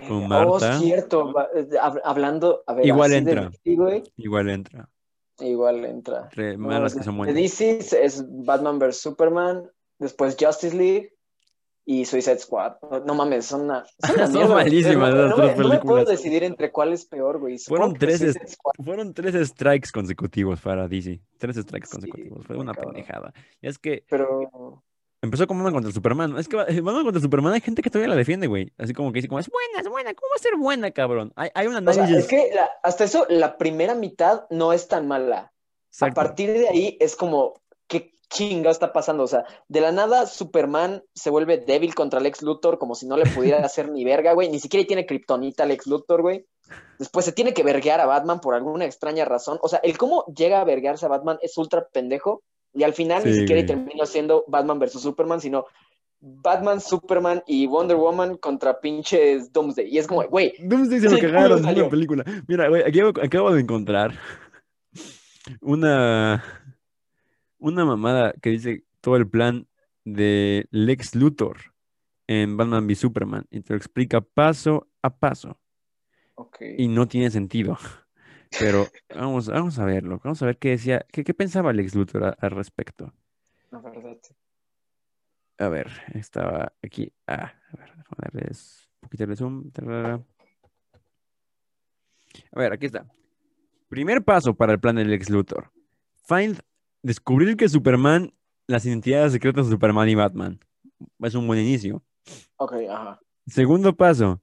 [0.08, 0.76] Con Eh, Marta.
[0.76, 1.30] Oh, cierto.
[1.54, 3.48] eh, hab- hablando, a ver, Igual entra.
[3.48, 4.88] DC, güey, Igual entra.
[5.38, 6.28] igual entra.
[6.36, 7.34] No, malas que son buenas.
[7.36, 9.70] DC es- es Batman vs Superman,
[10.00, 11.13] después Justice League
[11.86, 12.76] y Suicide Squad.
[13.04, 16.06] No, mames, son una, son una Son malísimas No- no, tres me, no puedo películas.
[16.08, 17.58] decidir entre cuál es peor, güey.
[17.58, 18.22] Fueron tres.
[18.84, 21.20] Fueron tres strikes consecutivos para DC.
[21.38, 22.46] Tres strikes Sí, consecutivos.
[22.46, 22.94] Fue una cabrón.
[22.94, 23.32] pendejada.
[23.60, 24.82] Y es que Pero
[25.22, 26.38] empezó con Batman contra Superman.
[26.38, 28.72] Es que Ba- Batman contra Superman hay gente que todavía la defiende, güey.
[28.78, 30.14] Así como que dice, como, es buena, es buena.
[30.14, 31.32] ¿Cómo va a ser buena, cabrón?
[31.36, 32.24] Hay, hay un O sea, análisis.
[32.24, 35.52] es que la- hasta eso, la primera mitad no es tan mala.
[36.00, 39.24] A partir de ahí es como, ¿qué chinga está pasando?
[39.24, 43.16] O sea, de la nada Superman se vuelve débil contra Lex Luthor como si no
[43.16, 44.48] le pudiera hacer ni verga, güey.
[44.48, 46.46] Ni siquiera tiene kriptonita Lex Luthor, güey.
[46.98, 49.58] Después se tiene que verguear a Batman por alguna extraña razón.
[49.62, 52.42] O sea, el cómo llega a verguearse a Batman es ultra pendejo.
[52.72, 55.66] Y al final ni siquiera termina siendo Batman versus Superman, sino
[56.20, 59.88] Batman, Superman y Wonder Woman contra pinches Doomsday.
[59.88, 62.24] Y es como, güey, Doomsday se lo Sí, ¿cómo cagaron en una película.
[62.48, 64.18] Mira, güey, aquí acabo de encontrar
[65.60, 66.42] una,
[67.64, 69.66] una mamada que dice todo el plan
[70.04, 71.56] de Lex Luthor
[72.26, 75.58] en Batman v Superman y te lo explica paso a paso
[76.34, 76.58] ok.
[76.78, 77.78] y no tiene sentido.
[78.58, 82.24] Pero vamos, vamos a verlo, vamos a ver qué decía, qué, qué pensaba Lex Luthor
[82.24, 83.12] a- al respecto.
[83.70, 84.18] La verdad.
[85.58, 87.12] A ver, estaba aquí.
[87.26, 89.70] Ah, a ver, déjame darles un poquito de zoom.
[92.52, 93.06] A ver, aquí está.
[93.88, 95.70] Primer paso para el plan del ex Luthor.
[96.26, 96.60] Find,
[97.04, 98.32] descubrir que Superman,
[98.66, 100.58] las identidades secretas de Superman y Batman.
[101.20, 102.02] Es un buen inicio.
[102.56, 103.20] Ok, ajá.
[103.46, 104.40] Segundo paso.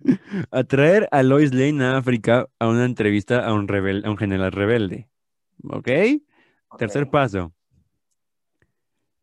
[0.50, 4.52] Atraer a Lois Lane a África a una entrevista a un, rebel- a un general
[4.52, 5.08] rebelde.
[5.64, 5.88] ¿Ok?
[6.68, 6.78] ok.
[6.78, 7.52] Tercer paso.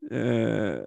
[0.10, 0.86] Eh,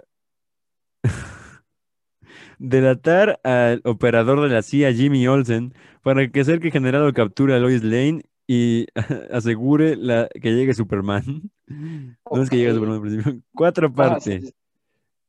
[2.59, 7.59] delatar al operador de la CIA, Jimmy Olsen, para que que el general capture a
[7.59, 8.87] Lois Lane y
[9.33, 11.51] asegure la, que llegue Superman.
[12.31, 12.75] No es que llegue.
[12.75, 13.41] Superman al principio.
[13.55, 14.53] Cuatro partes.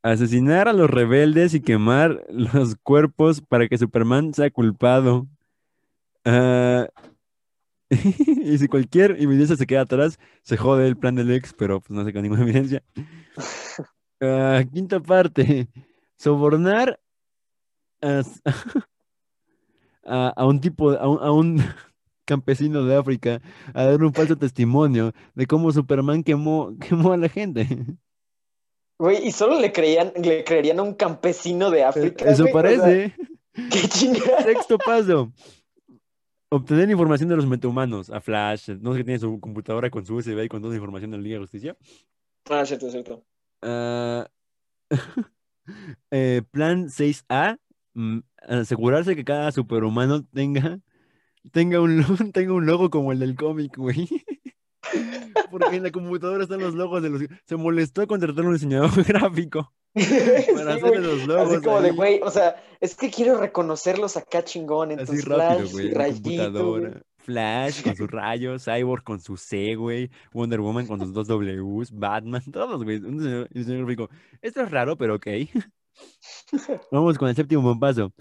[0.04, 5.28] Asesinar a los rebeldes y quemar los cuerpos para que Superman sea culpado.
[6.26, 6.88] Ah,
[7.90, 11.92] y si cualquier evidencia se queda atrás, se jode el plan del ex, pero pues
[11.92, 12.84] no se queda ninguna evidencia.
[14.22, 15.68] Ah, quinta parte.
[16.18, 17.00] Sobornar
[18.02, 18.22] a,
[20.06, 21.64] a- a un tipo, a un, a un
[22.26, 23.42] campesino de África
[23.74, 27.68] a dar un falso testimonio de cómo Superman quemó, quemó a la gente.
[28.98, 32.30] Güey, y solo le creían, le creerían a un campesino de África.
[32.30, 33.16] Eso güey, o sea, parece.
[33.54, 34.44] qué chingada.
[34.44, 35.32] Sexto paso.
[36.50, 38.10] Obtener información de los metahumanos.
[38.10, 38.70] A Flash.
[38.80, 41.18] No sé qué tiene su computadora con su USB y con toda la información de
[41.18, 41.76] la Liga de Justicia.
[42.50, 43.24] Ah, cierto, cierto.
[46.12, 47.58] Eh, plan 6A.
[47.96, 50.80] mm, asegurarse que cada superhumano tenga,
[51.52, 54.08] tenga, un, tenga un logo como el del cómic, güey.
[55.52, 57.22] Porque en la computadora están los logos de los...
[57.46, 61.54] Se molestó a contratar un diseñador gráfico para Sí, hacerle los logos.
[61.54, 64.92] Así como de, güey, o sea, es que quiero reconocerlos acá chingón.
[64.92, 67.02] Así Entonces, rápido, flash, güey, computadora.
[67.20, 71.92] Flash con sus rayos, Cyborg con su C, güey, Wonder Woman con sus dos Ws,
[71.92, 72.98] Batman, todos, güey.
[72.98, 74.10] Un diseñador, diseñador gráfico.
[74.42, 75.28] Esto es raro, pero ok.
[76.92, 78.12] Vamos con el séptimo paso.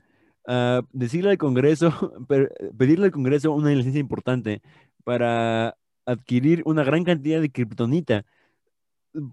[0.47, 1.91] Ah, decirle al Congreso,
[2.79, 4.63] pedirle al Congreso una licencia importante
[5.03, 8.27] para adquirir una gran cantidad de kriptonita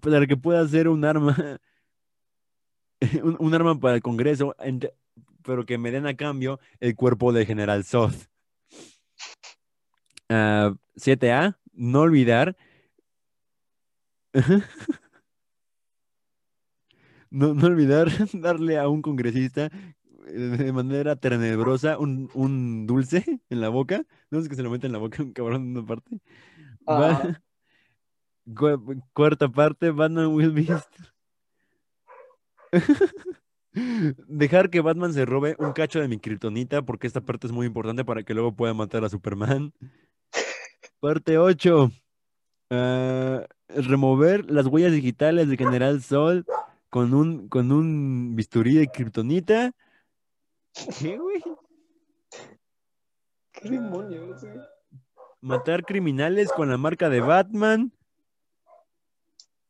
[0.00, 1.60] para que pueda ser un arma,
[3.22, 4.54] un, arma para el Congreso,
[5.42, 8.14] pero que me den a cambio el cuerpo de General Zod.
[10.28, 12.56] Ah, 7A, no olvidar.
[17.34, 19.70] No, olvidar darle a un congresista
[20.32, 24.04] de manera tenebrosa un, un dulce en la boca.
[24.30, 26.18] No es que se lo mete en la boca un cabrón en una parte.
[26.88, 27.40] Va-.
[28.56, 30.88] Cu- cuarta parte, Batman Will Beast.
[33.74, 37.66] Dejar que Batman se robe un cacho de mi kriptonita, porque esta parte es muy
[37.66, 39.72] importante para que luego pueda matar a Superman.
[41.00, 41.90] Parte 8.
[43.68, 46.44] remover las huellas digitales de General Sol
[46.90, 49.72] con un, con un bisturí de kriptonita.
[50.98, 51.42] ¿Qué, güey?
[53.52, 54.60] ¿Qué demonios, güey?
[55.40, 57.92] Matar criminales con la marca de Batman.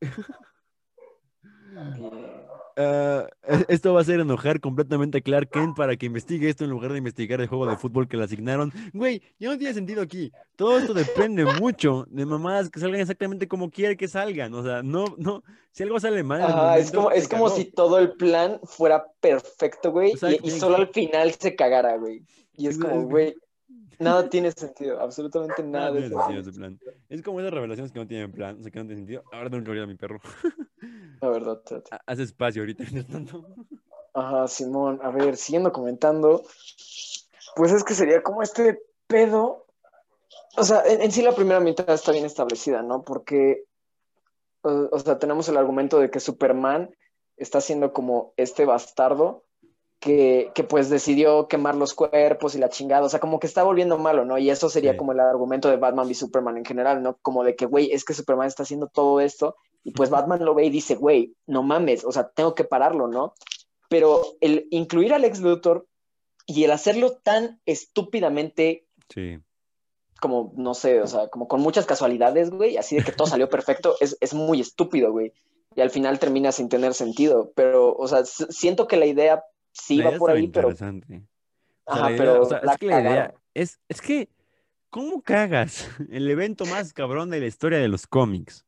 [2.76, 6.64] Ah, e- esto va a hacer enojar completamente a Clark Kent para que investigue esto
[6.64, 8.72] en lugar de investigar el juego de fútbol que le asignaron.
[8.92, 10.32] Güey, ya no tiene sentido aquí.
[10.56, 14.54] Todo esto depende mucho de mamadas que salgan exactamente como quiere que salgan.
[14.54, 16.42] O sea, no, no, si algo sale mal.
[16.42, 20.76] Ajá, es como, es como si todo el plan fuera perfecto, güey, y- y, solo
[20.76, 22.22] al final se cagara, güey.
[22.54, 23.34] Y es como, güey,
[23.98, 26.50] nada tiene sentido, absolutamente Nada nada de tiene sentido sentido.
[26.50, 26.96] ese plan.
[27.08, 29.22] Es como esas revelaciones que no tienen plan, o sea, que no tienen sentido.
[29.32, 30.20] Ahora tengo que abrir a mi perro.
[31.20, 31.62] La verdad.
[31.90, 32.84] Ha- Haz espacio ahorita.
[33.10, 33.46] tanto.
[34.14, 36.42] Ajá, Simón, a ver, siguiendo comentando,
[37.56, 39.66] pues es que sería como este pedo.
[40.56, 43.02] O sea, en, en sí la primera mitad está bien establecida, ¿no?
[43.02, 43.64] Porque,
[44.62, 46.94] o, o sea, tenemos el argumento de que Superman
[47.38, 49.44] está siendo como este bastardo
[50.02, 53.62] que, que pues decidió quemar los cuerpos y la chingada, o sea, como que está
[53.62, 54.36] volviendo malo, ¿no?
[54.36, 54.96] Y eso sería Sí.
[54.98, 57.18] como el argumento de Batman y Superman en general, ¿no?
[57.22, 60.54] Como de que, güey, es que Superman está haciendo todo esto y pues Batman lo
[60.54, 63.34] ve y dice, güey, no mames, o sea, tengo que pararlo, ¿no?
[63.88, 65.86] Pero el incluir al ex Luthor
[66.46, 69.38] y el hacerlo tan estúpidamente Sí.
[70.20, 73.48] como, no sé, o sea, como con muchas casualidades, güey, así de que todo salió
[73.48, 75.32] perfecto, es, es muy estúpido, güey.
[75.74, 77.50] Y al final termina sin tener sentido.
[77.54, 79.42] Pero, o sea, siento que la idea
[79.72, 80.68] sí La por estaba ahí, pero.
[80.70, 81.22] interesante.
[81.84, 84.00] O sea, Ajá, la idea- pero o sea, la es que la idea es, es
[84.00, 84.28] que,
[84.90, 88.64] ¿cómo cagas el evento más cabrón de la historia de los cómics?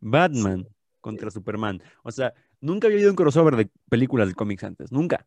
[0.00, 0.66] Batman
[1.00, 1.82] contra Superman.
[2.02, 5.26] O sea, nunca había habido un crossover de películas de cómics antes, nunca.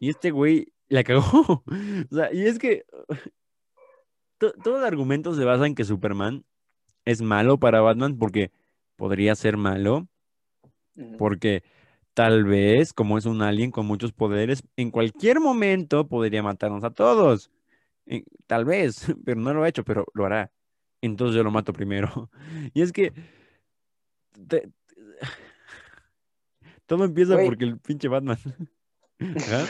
[0.00, 1.64] Y este güey la cagó.
[2.10, 2.84] O sea, y es que
[4.38, 6.44] to- todo el argumento se basa en que Superman
[7.04, 8.50] es malo para Batman porque
[8.96, 10.08] podría ser malo,
[11.18, 11.62] porque
[12.14, 16.90] tal vez, como es un alien con muchos poderes, en cualquier momento podría matarnos a
[16.90, 17.50] todos.
[18.06, 20.50] Eh, Tal vez, pero no lo ha hecho, pero lo hará.
[21.02, 22.30] Entonces yo lo mato primero.
[22.74, 23.12] Y es que
[24.48, 24.68] te-
[26.86, 28.38] todo empieza porque el pinche Batman.
[29.36, 29.66] Ajá.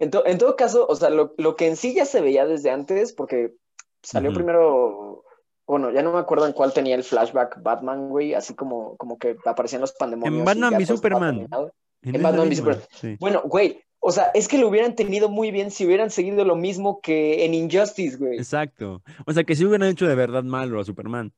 [0.00, 2.46] En, to- en todo caso, o sea, lo, lo que en sí ya se veía
[2.46, 3.54] desde antes, porque
[4.02, 5.24] salió primero,
[5.66, 9.18] bueno, ya no me acuerdo en cuál tenía el flashback Batman, güey, así como, como
[9.18, 10.34] que aparecían los pandemonios.
[10.36, 11.48] En y Batman ya estaba Superman.
[12.02, 12.84] En Batman v Superman.
[12.92, 13.16] sí.
[13.18, 16.54] Bueno, güey, o sea, es que lo hubieran tenido muy bien si hubieran seguido lo
[16.54, 18.38] mismo que en Injustice, güey.
[18.38, 19.02] Exacto.
[19.26, 21.32] O sea, que si hubieran hecho de verdad malo a Superman.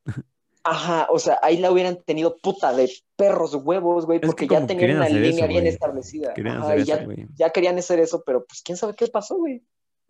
[0.63, 4.97] Ajá, o sea, ahí la hubieran tenido puta de perros huevos, güey, porque ya tenían
[4.97, 5.67] una línea eso, bien güey.
[5.73, 6.33] establecida.
[6.33, 7.27] Querían Ajá, hacer y eso, ya, güey.
[7.35, 9.63] ya querían hacer eso, pero pues quién sabe qué pasó, güey.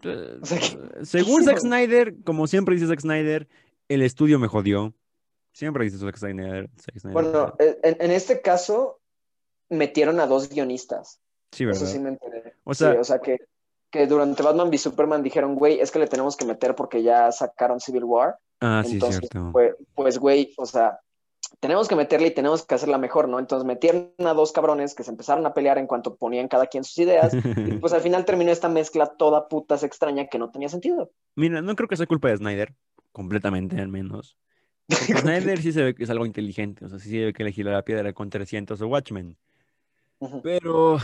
[0.03, 1.59] Eh, O sea, que- Según Zack?
[1.59, 3.47] Snyder, como siempre dice Zack Snyder,
[3.89, 4.93] el estudio me jodió.
[5.51, 6.69] Siempre dice Zack Snyder.
[6.79, 7.13] Zack Snyder.
[7.23, 9.01] Bueno, en, en este caso
[9.69, 11.19] metieron a dos guionistas.
[11.51, 11.93] sí, Eso ¿verdad?
[11.93, 12.53] sí me enteré.
[12.63, 13.37] O Sí, sea- o sea que,
[13.91, 17.31] que durante Batman v Superman dijeron, güey, es que le tenemos que meter porque ya
[17.31, 18.37] sacaron Civil War.
[18.61, 19.49] Ah, sí, Entonces, cierto.
[19.51, 20.99] pues, pues, güey, o sea,
[21.59, 23.39] tenemos que meterle y tenemos que hacerla mejor, ¿no?
[23.39, 26.83] Entonces metieron a dos cabrones que se empezaron a pelear en cuanto ponían cada quien
[26.83, 27.33] sus ideas.
[27.33, 31.11] y pues al final terminó esta mezcla toda putas extraña que no tenía sentido.
[31.35, 32.75] Mira, no creo que sea culpa de Snyder,
[33.12, 34.38] completamente al menos.
[34.89, 37.66] Snyder sí se ve que es algo inteligente, o sea, sí se ve que elegir
[37.66, 39.38] la piedra con 300 o Watchmen.
[40.43, 40.97] Pero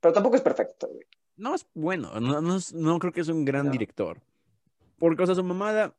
[0.00, 1.04] Pero tampoco es perfecto, güey.
[1.36, 3.72] no es bueno, no, no, es- no creo que es un gran No.
[3.72, 4.20] director.
[4.98, 5.94] Porque, o sea, su mamada.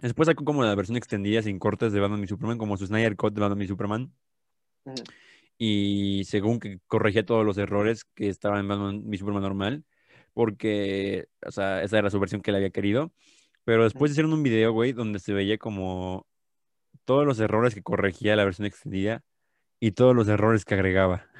[0.00, 3.16] Después sacó como la versión extendida sin cortes de Batman y Superman, como su Snyder
[3.16, 4.12] Cut de Batman y Superman.
[5.58, 9.84] Y según que corregía todos los errores que estaban en Batman y Superman normal.
[10.34, 13.12] Porque, o sea, esa era su versión que él había querido.
[13.64, 16.26] Pero después hicieron un video, güey, donde se veía como
[17.04, 19.22] todos los errores que corregía la versión extendida
[19.80, 21.26] y todos los errores que agregaba.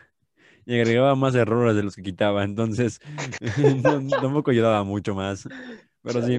[0.64, 2.44] Y agregaba más errores de los que quitaba.
[2.44, 3.00] Entonces,
[3.82, 5.48] no- tampoco ayudaba mucho más.
[6.02, 6.34] Pero sí,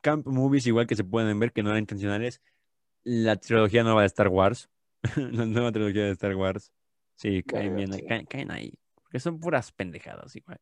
[0.00, 2.40] camp movies igual que se pueden ver que no eran intencionales,
[3.02, 4.70] La trilogía nueva de Star Wars.
[5.16, 6.70] La nueva trilogía de Star Wars.
[7.16, 8.74] Sí, caen bien, caen, caen ahí.
[8.94, 10.58] Porque son puras pendejadas igual.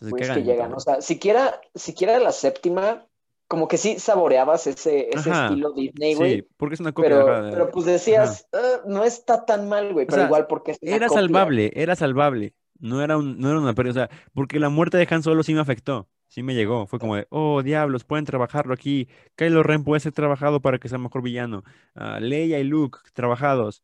[0.00, 3.06] O sea, se Güey, es cagan que llegan, o sea, siquiera, siquiera la séptima,
[3.48, 5.46] como que sí saboreabas ese, ese Ajá.
[5.46, 6.34] estilo Disney, güey.
[6.36, 7.10] Sí, porque es una copia.
[7.10, 10.70] Pero, de- pero pues decías, "Ah, no está tan mal, güey, pero sea, igual porque
[10.72, 11.20] es una Era copia".
[11.22, 12.54] salvable, era salvable.
[12.78, 13.90] No era, un, no era una pérdida.
[13.90, 16.08] O sea, porque la muerte de Han Solo sí me afectó.
[16.28, 16.86] Sí me llegó.
[16.86, 19.08] Fue como de, oh, diablos, pueden trabajarlo aquí.
[19.34, 21.64] Kylo Ren puede ser trabajado para que sea mejor villano.
[21.96, 23.82] Ah, Leia y Luke, trabajados.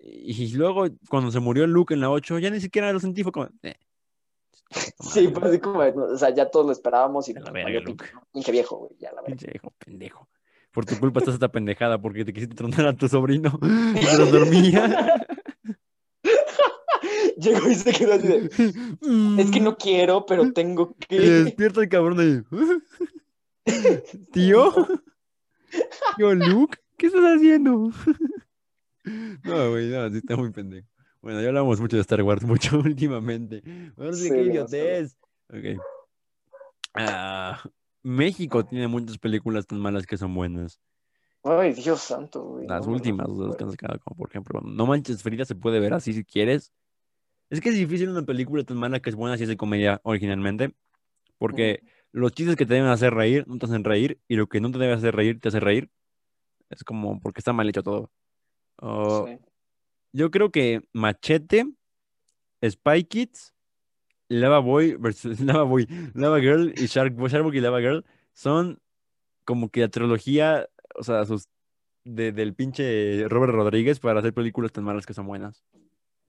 [0.00, 3.22] Y luego, cuando se murió Luke en la 8, ya ni siquiera lo sentí.
[3.24, 3.74] Fue como, eh.
[5.00, 8.06] Sí, pues así como, o sea, ya todos lo esperábamos y A la verga, pinche,
[8.32, 9.36] pinche viejo, güey, ya la verga.
[9.36, 10.28] Pinche hijo pendejo.
[10.72, 15.14] Por tu culpa estás esta pendejada porque te quisiste tronar a tu sobrino mientras dormía.
[17.38, 18.50] Llegó y se quedó así de,
[19.42, 21.20] es que no quiero, pero tengo Y que.
[21.20, 22.42] despierta el cabrón ahí.
[24.32, 24.72] ¿Tío?
[26.16, 26.78] ¿Tío Luke?
[26.96, 27.90] ¿Qué estás haciendo?
[29.44, 30.88] No, güey, no, sí está muy pendejo.
[31.26, 33.60] Bueno, ya hablamos mucho de Star Wars, mucho últimamente.
[33.96, 35.16] A Sí, qué idiotez.
[35.48, 35.82] Ok.
[36.94, 37.60] Ah,
[38.04, 40.80] México tiene muchas películas tan malas que son buenas.
[41.42, 42.68] Ay, Dios santo, güey.
[42.68, 45.56] Las no, últimas, no, las que han sacado, como por ejemplo, No Manches Frida se
[45.56, 46.72] puede ver así si quieres.
[47.50, 50.00] Es que es difícil una película tan mala que es buena si es de comedia
[50.04, 50.76] originalmente,
[51.38, 54.60] porque los chistes que te deben hacer reír no te hacen reír y lo que
[54.60, 55.90] no te debe hacer reír te hace reír.
[56.70, 58.12] Es como porque está mal hecho todo.
[58.76, 59.40] O- Sí.
[60.16, 61.66] Yo creo que Machete,
[62.66, 63.52] Spy Kids,
[64.28, 68.02] Lava Boy versus Lava Boy, Lava Girl y Shark Boy, Shark y Lava Girl
[68.32, 68.80] son
[69.44, 71.48] como que la trilogía, o sea, sus
[72.04, 75.62] de- del pinche Robert Rodríguez para hacer películas tan malas que son buenas.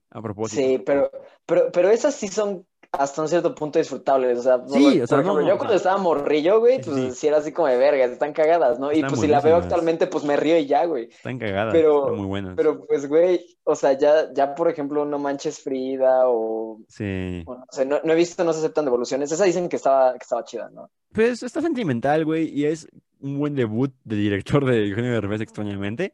[0.09, 0.61] A propósito.
[0.61, 1.09] Sí, pero,
[1.45, 2.67] pero, pero esas sí son
[2.97, 4.39] hasta un cierto punto disfrutables.
[4.39, 7.11] O sea, por- Sí, o sea, no, yo cuando sea, estaba morrillo, güey, pues sí.
[7.11, 8.91] sí era así como de vergas, están cagadas, ¿no?
[8.91, 11.05] Y pues si la veo actualmente, pues me río y ya, güey.
[11.09, 12.53] Están cagadas, Pero- están muy buenas.
[12.55, 17.43] Pero pues, güey, o sea, ya, ya por ejemplo, No Manches Frida o, Sí.
[17.45, 19.31] o no sé, no, no he visto No se aceptan devoluciones.
[19.31, 20.89] Esa dicen que estaba, que estaba chida, ¿no?
[21.13, 22.87] Pues está sentimental, güey, y es
[23.19, 26.13] un buen debut de director de Eugenio Derbez, extrañamente.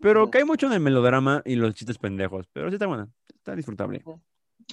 [0.00, 2.48] Pero cae mucho en el melodrama y los chistes pendejos.
[2.52, 4.02] Pero sí está buena, está disfrutable.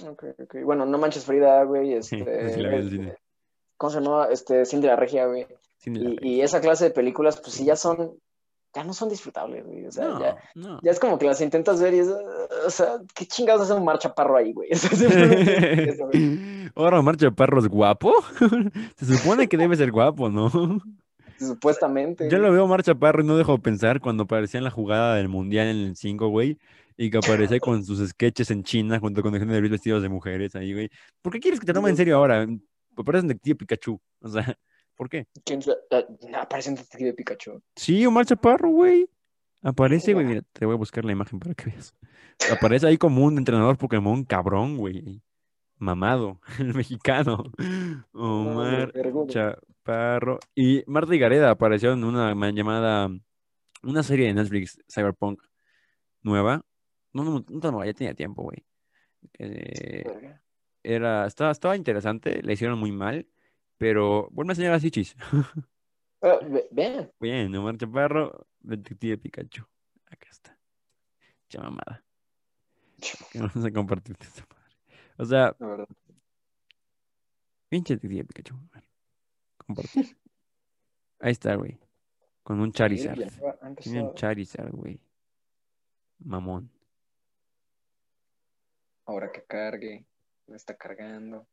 [0.06, 0.56] Ok, ok.
[0.64, 2.52] Bueno, No Manches Frida, güey, este...
[2.52, 3.16] sí la vi en el cine.
[3.76, 4.28] ¿Cómo se llama?
[4.30, 5.46] Este, Cindy la Regia, güey.
[5.86, 8.12] Y, esa clase de películas, pues sí, ya son,
[8.74, 9.86] ya no son disfrutables, güey.
[9.86, 10.78] O sea, No, ya, no.
[10.82, 13.84] ya es como que las intentas ver y es, o sea, ¿qué chingados hace un
[13.84, 14.68] Mar Chaparro ahí, güey?
[16.74, 18.12] Ahora Omar Chaparro es guapo.
[18.96, 20.50] Se supone que debe ser guapo, ¿no?
[21.38, 22.28] Supuestamente.
[22.30, 24.70] Yo lo veo a Omar Chaparro y no dejo de pensar cuando aparecía en la
[24.70, 26.58] jugada del Mundial en el 5, güey.
[27.02, 30.54] Y que aparecía con sus sketches en China junto con Eugenio Derbez vestidos de mujeres
[30.54, 30.90] ahí, güey.
[31.22, 32.46] ¿Por qué quieres que te tomen en serio ahora?
[32.94, 33.98] Parecen detective Pikachu.
[34.20, 34.42] O sea,
[34.96, 35.26] ¿por qué?
[35.46, 35.60] ¿Quién
[36.34, 37.62] aparece un detective Pikachu.
[37.74, 39.08] Sí, Omar Chaparro, güey.
[39.62, 40.26] Aparece, güey.
[40.26, 41.94] Mira, te voy a buscar la imagen para que veas.
[42.52, 45.22] Aparece ahí como un entrenador Pokémon cabrón, güey.
[45.78, 47.44] Mamado, el mexicano.
[48.12, 48.92] Omar.
[49.28, 50.38] Chaparro.
[50.54, 53.08] Y Marta y Gareda apareció en una ma- llamada,
[53.82, 55.40] una serie de Netflix, Cyberpunk,
[56.22, 56.62] nueva.
[57.12, 58.64] No, no, no, ya tenía tiempo, güey.
[59.38, 60.42] Verga.
[60.82, 63.26] era, estaba, estaba interesante, la hicieron muy mal,
[63.76, 65.16] pero vuelve a enseñar a Sichis.
[66.22, 67.10] Ve- Bien.
[67.18, 69.64] Bien, Omar Chaparro, Detective Pikachu.
[70.06, 70.58] Acá está.
[71.48, 72.04] Chamamada.
[73.32, 74.76] Que vamos a compartirte esta madre.
[75.18, 75.56] O sea,
[77.68, 78.54] pinche Detective Pikachu.
[79.66, 80.16] Compartir.
[81.20, 81.78] Ahí está, güey.
[82.42, 83.18] Con un Charizard.
[83.76, 85.00] Tiene un Charizard, güey.
[86.18, 86.70] Mamón.
[89.10, 90.06] Ahora que cargue.
[90.46, 91.48] Me está cargando.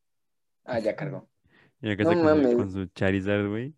[0.64, 1.28] Ah, ya cargó.
[1.80, 2.56] Y acá No está mames.
[2.56, 3.76] con su Charizard, güey.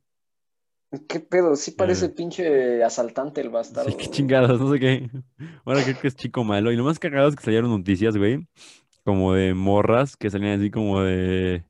[1.10, 1.58] ¿Qué pedo?
[1.58, 3.90] Sí parece pinche asaltante el bastardo.
[3.90, 5.10] Sí, qué chingados, no sé qué.
[5.66, 6.72] Ahora creo que es chico malo.
[6.72, 8.48] Y lo más cagado es que salieron noticias, güey.
[9.04, 11.66] Como de morras que salían así como de.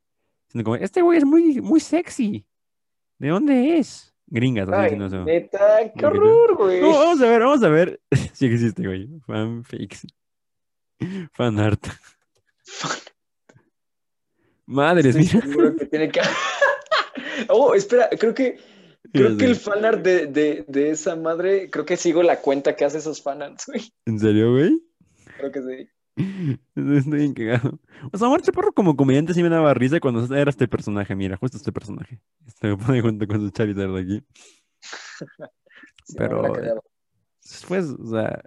[0.64, 2.46] como, este güey es muy, muy sexy.
[3.18, 4.14] ¿De dónde es?
[4.28, 6.82] Gringas, así Ay, neta, qué que horror, güey.
[6.82, 8.00] No, vamos a ver, vamos a ver
[8.34, 9.10] si existe, güey.
[9.26, 10.06] Fanfics.
[11.34, 11.88] Fanart.
[14.66, 15.48] Madres, Estoy mira.
[15.48, 16.22] seguro que tiene que.
[17.48, 18.60] Oh, espera, creo que
[19.14, 22.84] creo que el fanart de, de, de esa madre, creo que sigo la cuenta que
[22.84, 23.82] hace esos fanarts, güey.
[24.06, 24.78] ¿En serio, güey?
[25.38, 25.90] Creo que sí.
[26.76, 27.80] Estoy bien cagado.
[28.12, 31.16] O sea, Omar Chaparro como comediante sí me daba risa cuando era este personaje.
[31.16, 32.20] Mira, justo este personaje.
[32.46, 34.24] Este me pone junto con su Charizard de aquí.
[36.04, 36.54] Sí, Pero-.
[37.42, 38.44] Después, o sea,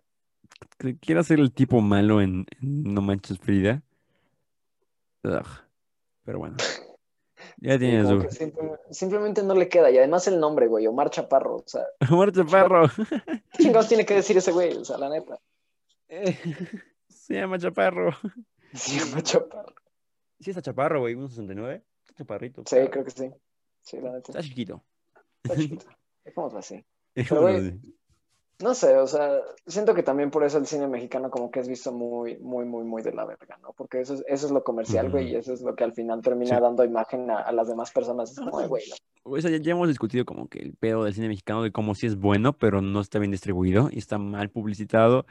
[1.01, 3.83] quiera ser el tipo malo en, en No Manches Frida.
[5.25, 5.47] Ugh.
[6.25, 6.57] Pero bueno.
[7.59, 8.21] Ya tiene su.
[8.31, 9.91] simple- simplemente no le queda.
[9.91, 11.57] Y además el nombre, güey, Omar Chaparro.
[11.57, 12.89] O sea, Muerte perro.
[13.53, 14.73] ¿qué chingados tiene que decir ese güey?
[14.77, 15.39] O sea, la neta.
[16.09, 16.37] Eh,
[17.09, 18.11] Se llama Chaparro.
[18.75, 19.75] Sí, Omar Chaparro.
[20.41, 21.15] Sí, está Chaparro, güey.
[21.15, 21.83] 1.69.
[22.01, 22.63] Está chaparrito.
[22.67, 23.31] Sí, creo que sí.
[23.83, 24.33] Sí, la neta.
[24.33, 24.83] Está chiquito.
[25.45, 25.87] Está chiquito.
[26.25, 26.83] Dejémoslo así.
[27.13, 27.79] Pero, güey,
[28.61, 31.69] No sé, o sea, siento que también por eso el cine mexicano como que es
[31.69, 33.73] visto muy, muy, muy, muy de la verga, ¿no?
[33.73, 36.23] Porque eso es, eso es lo comercial, güey, y eso es lo que al final
[36.23, 36.63] termina Sí.
[36.63, 38.31] dando imagen a, a las demás personas.
[38.31, 38.95] Es como, "Ay, güey, no".
[39.25, 41.95] O sea, ya, ya hemos discutido como que el pedo del cine mexicano de cómo
[41.95, 45.27] sí es bueno, pero no está bien distribuido y está mal publicitado.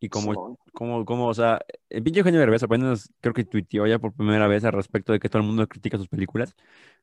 [0.00, 0.58] Y como, Simón.
[0.74, 4.46] como, como, o sea, el pinche Eugenio Derbez apenas creo que tuiteó ya por primera
[4.48, 6.54] vez al respecto de que todo el mundo critica sus películas.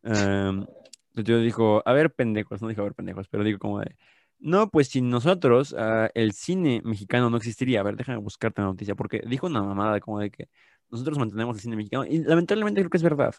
[0.03, 0.67] Um,
[1.15, 3.95] yo dijo, a ver, pendejos, no dijo a ver, pendejos, pero digo como de,
[4.41, 7.81] no, pues sin nosotros ah, el cine mexicano no existiría.
[7.81, 10.49] A ver, déjame buscarte la noticia, porque dijo una mamada como de que
[10.89, 13.33] nosotros mantenemos el cine mexicano y lamentablemente creo que es verdad.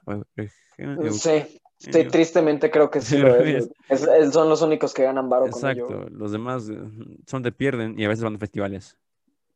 [0.79, 3.69] Déjame Sí, sí, tristemente creo que sí sí, lo lo es.
[3.69, 3.77] güey.
[3.89, 5.87] Es- es- son los únicos que ganan varo con ello.
[5.87, 6.79] Exacto, los demás eh,
[7.27, 8.97] son de pierden y a veces van a festivales.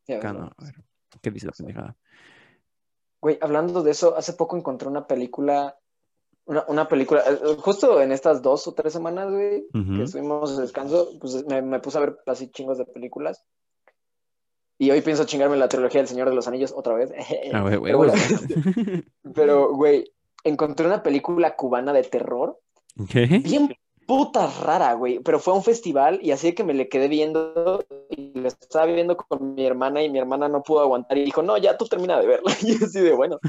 [0.07, 0.39] Ya ves, Acá ¿no?
[0.39, 0.75] no, a ver,
[1.21, 1.95] ¿qué dice la pendejada?
[3.21, 5.77] Güey, hablando de eso, hace poco encontré una película,
[6.47, 9.97] una, una película, eh, justo en estas dos o tres semanas, güey, Ujú.
[9.97, 13.43] que estuvimos de descanso, pues me, me puse a ver así chingos de películas.
[14.79, 17.11] Y hoy pienso chingarme la trilogía del Señor de los Anillos otra vez.
[17.53, 17.79] Ah, Pero,
[19.33, 20.11] bueno, güey,
[20.43, 22.59] encontré una película cubana de terror
[23.09, 23.25] ¿Qué?
[23.43, 23.75] bien
[24.05, 25.19] puta rara, güey.
[25.19, 28.85] Pero fue a un festival y así que me le quedé viendo y lo estaba
[28.85, 31.85] viendo con mi hermana y mi hermana no pudo aguantar y dijo, no, ya tú
[31.87, 32.51] termina de verla.
[32.61, 33.39] Y así de bueno.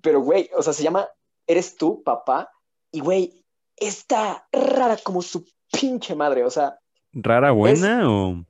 [0.00, 1.08] Pero, güey, o sea, se llama
[1.46, 2.50] Eres tú, papá.
[2.90, 3.44] Y, güey,
[3.76, 6.44] está rara como su pinche madre.
[6.44, 6.78] O sea,
[7.12, 8.44] ¿Rara buena o...?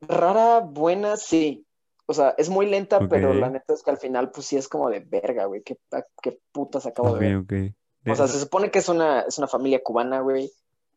[0.00, 1.66] rara, buena, sí.
[2.06, 4.68] O sea, es muy lenta, pero la neta es que al final, pues sí es
[4.68, 5.62] como de verga, güey.
[5.62, 5.76] ¿Qué,
[6.22, 7.36] qué putas acabo de ver?
[7.36, 7.52] Ok, ok.
[8.04, 10.50] De O sea, se supone que es una, es una familia cubana, güey,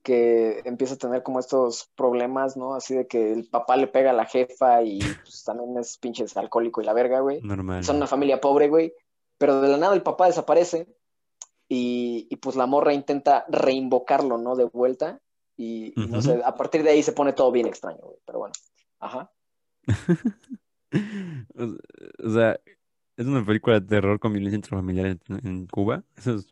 [0.04, 2.76] que empieza a tener como estos problemas, ¿no?
[2.76, 6.38] Así de que el papá le pega a la jefa y pues, también es pinches
[6.38, 7.42] alcohólico y la verga, güey.
[7.42, 7.84] Normal.
[7.84, 8.94] Son una familia pobre, güey.
[9.38, 10.88] Pero de la nada el papá desaparece
[11.74, 14.58] y, y, pues la morra intenta reinvocarlo, ¿no?
[14.58, 15.22] De vuelta.
[15.56, 16.22] Y, y no Ujú.
[16.22, 18.18] sé, a partir de ahí se pone todo bien extraño, güey.
[18.26, 18.54] Pero bueno,
[19.00, 19.32] ajá.
[22.26, 22.60] O sea,
[23.16, 26.04] es una película de terror con violencia intrafamiliar en, en Cuba.
[26.18, 26.48] Eso es...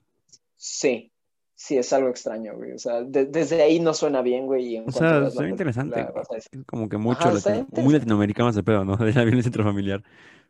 [0.55, 1.11] Sí,
[1.55, 2.72] sí, es algo extraño, güey.
[2.72, 4.67] O sea, de- desde ahí no suena bien, güey.
[4.67, 6.03] y en O sea, la se película, interesante.
[6.13, 8.95] vas a decir Es como que mucho Ajá, latino- muy latinoamericano ese pedo, ¿no?
[8.97, 10.03] De la violencia intrafamiliar.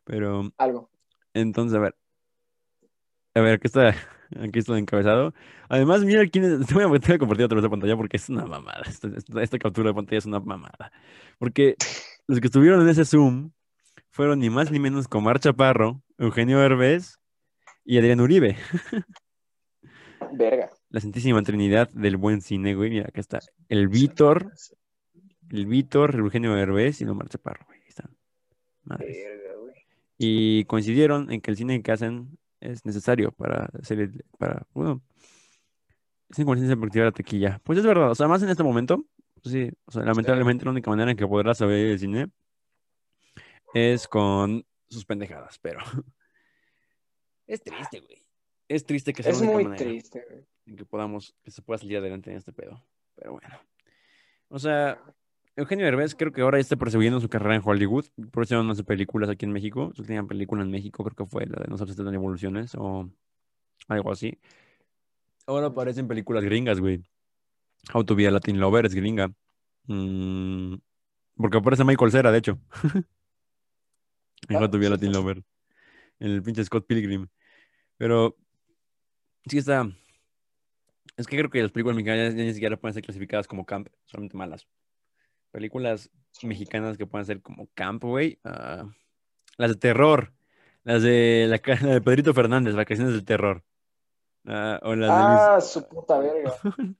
[0.04, 0.90] Pero, Algo.
[1.34, 1.96] entonces, a ver.
[3.36, 3.90] A ver, aquí está,
[4.42, 5.34] aquí está el encabezado.
[5.70, 6.66] Además, mira quién es.
[6.68, 8.82] Te voy a, te voy a compartir otra vez la pantalla porque es una mamada.
[8.88, 10.92] Esta, esta- esta captura de pantalla es una mamada.
[11.38, 11.76] Porque
[12.28, 13.52] los que estuvieron en ese Zoom
[14.12, 17.20] fueron ni más ni menos que Omar Chaparro, Eugenio Herbés
[17.86, 18.58] y Adrián Uribe.
[20.34, 20.70] Verga.
[20.90, 22.90] La santísima trinidad del buen cine, güey.
[22.90, 24.52] Mira, acá está el Víctor,
[25.52, 27.80] el Víctor, el Eugenio Herbés y Omar Chaparro, güey.
[27.80, 28.18] Ahí están.
[28.84, 29.16] Madres.
[29.16, 29.76] Verga, güey.
[30.18, 35.02] Y coincidieron en que el cine que hacen es necesario para hacer el, para, bueno,
[36.32, 37.62] sin conciencia para activar la tequilla.
[37.64, 39.06] Pues es verdad, o sea, más en este momento,
[39.42, 42.30] pues sí, o sea, lamentablemente la única manera en que podrás saber el cine
[43.74, 45.80] es con sus pendejadas, pero
[47.48, 48.24] es triste, güey.
[48.68, 50.46] Es triste que sea Es la única muy manera triste, güey.
[50.68, 52.84] en que podamos, que se pueda salir adelante en este pedo.
[53.16, 53.50] Pero bueno.
[54.50, 55.02] O sea,
[55.60, 58.06] Eugenio Derbez creo que ahora está persiguiendo su carrera en Hollywood.
[58.32, 59.92] Por eso no hace películas aquí en México.
[59.94, 63.10] Su última película en México creo que fue la de No sabes de evoluciones o
[63.90, 64.40] algo así.
[65.46, 67.04] Ahora aparecen películas gringas, güey.
[67.94, 69.34] How to be a Latin Lover es gringa.
[69.88, 70.76] Mm,
[71.36, 72.60] porque aparece Michael Cera, de hecho.
[74.48, 75.12] en How to be a sí, Latin.
[75.12, 75.44] Lover.
[76.20, 77.28] El pinche Scott Pilgrim.
[77.98, 78.38] Pero
[79.46, 79.90] sí está.
[81.18, 83.90] Es que creo que las películas mexicanas ya ni siquiera pueden ser clasificadas como camp,
[84.06, 84.66] solamente malas.
[85.52, 86.10] Películas
[86.44, 88.40] mexicanas que puedan ser como camp, güey.
[88.44, 88.86] ah,
[89.58, 90.34] las de terror.
[90.84, 93.64] Las de la, la de Pedrito Fernández, vacaciones del terror.
[94.46, 96.54] Ah, o las de Luis- Ah, su puta verga.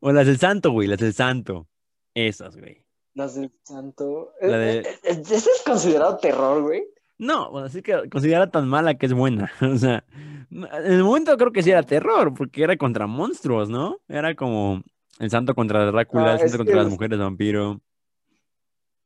[0.00, 1.68] O las del Santo, güey, las del Santo.
[2.14, 2.84] Esas, güey.
[3.14, 4.32] Las del santo.
[4.42, 6.84] La de- Eh, eh, eh, ¿Eso es considerado terror, güey?
[7.16, 9.50] No, bueno, así que considera tan mala que es buena.
[9.62, 10.04] O sea,
[10.50, 13.98] en el momento creo que sí era terror, porque era contra monstruos, ¿no?
[14.08, 14.82] Era como
[15.18, 17.80] el santo contra Drácula, Ah, el santo contra las es- mujeres vampiro.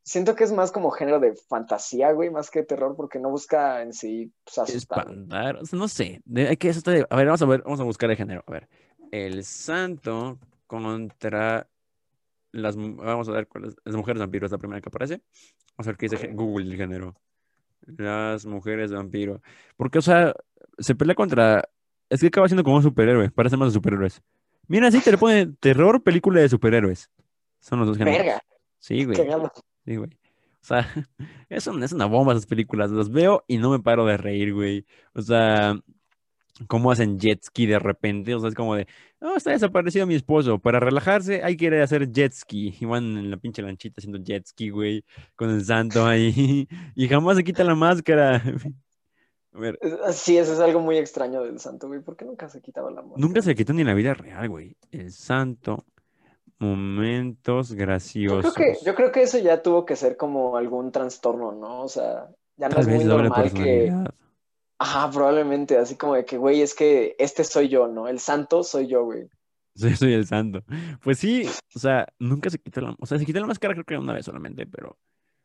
[0.05, 3.83] Siento que es más como género de fantasía, güey, más que terror, porque no busca
[3.83, 4.99] en sí pues, asustar.
[5.07, 6.21] Espantar, o sea, no sé.
[6.35, 8.43] hay que eso a ver, vamos a ver, vamos a buscar el género.
[8.49, 8.69] A ver,
[9.13, 11.69] el santo contra
[12.51, 15.23] las, vamos a ver cuáles, las mujeres vampiro es la primera que aparece.
[15.77, 16.29] Vamos a ver qué dice.
[16.35, 17.15] Google el género.
[17.87, 19.41] Las mujeres vampiro.
[19.77, 20.35] Porque, o sea,
[20.79, 21.69] se pelea contra
[22.11, 24.21] es que acaba siendo como un superhéroe, parece más de superhéroes.
[24.69, 27.11] Mira, sí te le pone terror, película de superhéroes.
[27.61, 28.19] Son los dos géneros.
[28.19, 28.43] Verga,
[28.79, 29.17] Sí, güey.
[29.85, 30.11] Sí, güey.
[30.11, 30.89] O sea,
[31.49, 32.91] es, un- es una bomba esas películas.
[32.91, 34.87] Las veo y no me paro de reír, güey.
[35.15, 35.79] O sea,
[36.69, 38.35] cómo hacen jet ski de repente.
[38.35, 38.87] O sea, es como de,
[39.21, 40.59] no, está desaparecido mi esposo.
[40.59, 42.75] Para relajarse hay que ir a hacer jet ski.
[42.81, 45.05] Y van en la pinche lanchita haciendo jet ski, güey,
[45.37, 46.69] con el santo ahí.
[46.95, 48.43] Y jamás se quita la máscara.
[49.55, 52.00] A ver, Es- Sí, eso es algo muy extraño del santo, güey.
[52.00, 53.20] ¿Por qué nunca se quitaba la máscara?
[53.20, 54.76] nunca se quitó ni en la vida real, güey.
[54.90, 55.84] El santo.
[56.59, 58.55] Momentos Yo graciosos.
[58.55, 61.82] creo que, yo creo que eso ya tuvo que ser como algún trastorno, ¿no?
[61.82, 63.92] O sea, ya no Tal es muy normal que,
[64.78, 68.07] ajá, probablemente, así como de que, güey, es que este soy yo, ¿no?
[68.07, 69.28] El santo soy yo, güey.
[69.74, 70.62] Sí, soy el santo.
[71.03, 72.94] Pues sí, o sea, nunca se quitó la...
[73.00, 74.96] O sea, se quitó la máscara creo que una vez solamente, pero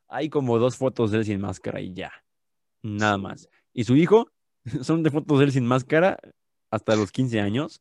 [0.07, 2.11] hay como dos fotos de él sin máscara y ya.
[2.83, 3.49] Nada más.
[3.77, 4.31] Y su hijo,
[4.81, 6.17] son de fotos de él sin máscara
[6.71, 7.79] hasta los 15 años,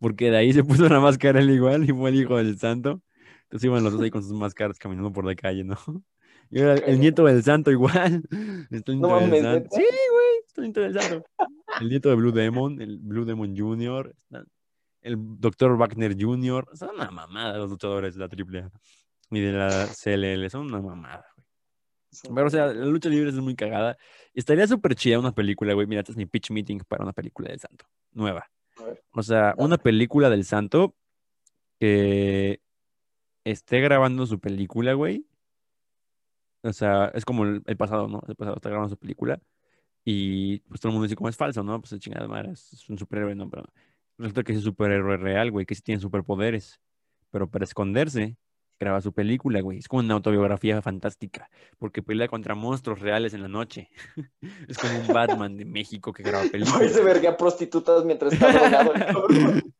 [0.00, 3.00] porque de ahí se puso la máscara él igual y fue el hijo del santo.
[3.44, 5.76] Entonces iban los dos ahí con sus máscaras caminando por la calle, ¿no?
[6.50, 8.22] Y ahora el nieto del santo igual.
[8.70, 9.68] Está el No nieto.
[9.70, 11.26] Sí, güey, está el nieto del santo.
[11.78, 14.14] El nieto de Blue Demon, el Blue Demon Jr.,
[15.02, 15.76] el Dr.
[15.76, 18.70] Wagner Jr., son una mamada los luchadores de la AAA
[19.30, 21.26] y de la CLL, son una mamada.
[22.34, 23.96] Pero, o sea, la lucha libre es muy cagada.
[24.34, 25.86] Estaría súper chida una película, güey.
[25.86, 28.50] Mira, este es mi pitch meeting para una película del santo, nueva.
[29.12, 30.94] O sea, una película del santo
[31.78, 32.60] que
[33.44, 35.26] esté grabando su película, güey.
[36.62, 38.22] O sea, es como el, el pasado, ¿no?
[38.26, 39.40] El pasado está grabando su película
[40.04, 41.80] y pues todo el mundo dice como es falso, ¿no?
[41.80, 43.50] Pues chingada madre, es, es un superhéroe, ¿no?
[43.50, 43.64] Pero
[44.16, 46.80] resulta que es un superhéroe real, güey, que sí tiene superpoderes.
[47.30, 48.36] Pero para esconderse,
[48.78, 49.78] graba su película, güey.
[49.78, 53.90] Es como una autobiografía fantástica, porque pelea contra monstruos reales en la noche.
[54.68, 57.04] Es como un Batman de México que graba Güey, se películas.
[57.04, 58.92] verga prostitutas mientras está drogado.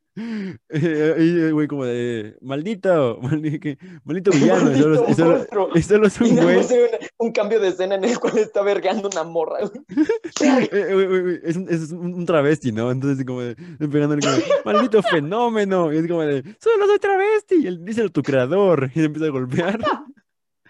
[0.71, 3.19] Eh, güey, como de, maldito,
[4.05, 4.64] maldito villano.
[4.64, 5.71] Maldito monstruo.
[5.83, 6.57] solo es un güey.
[6.57, 9.85] una- un cambio de escena en el cual está vergando una morra, güey.
[10.73, 12.91] Eh, güey, güey, güey, Es un, es un, un travesti, ¿no?
[12.91, 15.93] Entonces, como de, pegándole como, maldito fenómeno.
[15.93, 17.57] Y es como de, solo soy travesti.
[17.62, 18.91] Y él dice tu creador.
[18.95, 19.81] Y empieza a golpear.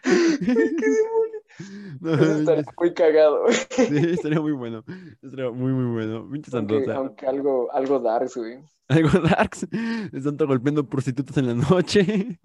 [2.00, 3.54] No, estaría muy cagado, güey.
[3.54, 4.84] sí, estaría muy bueno.
[5.22, 6.30] Estaría muy, muy bueno.
[6.30, 8.58] Pinche Aunque, algo, algo darks, güey.
[8.88, 9.66] Algo darks.
[9.70, 12.40] El santo golpeando prostitutas en la noche.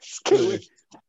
[0.00, 0.60] Es que, güey,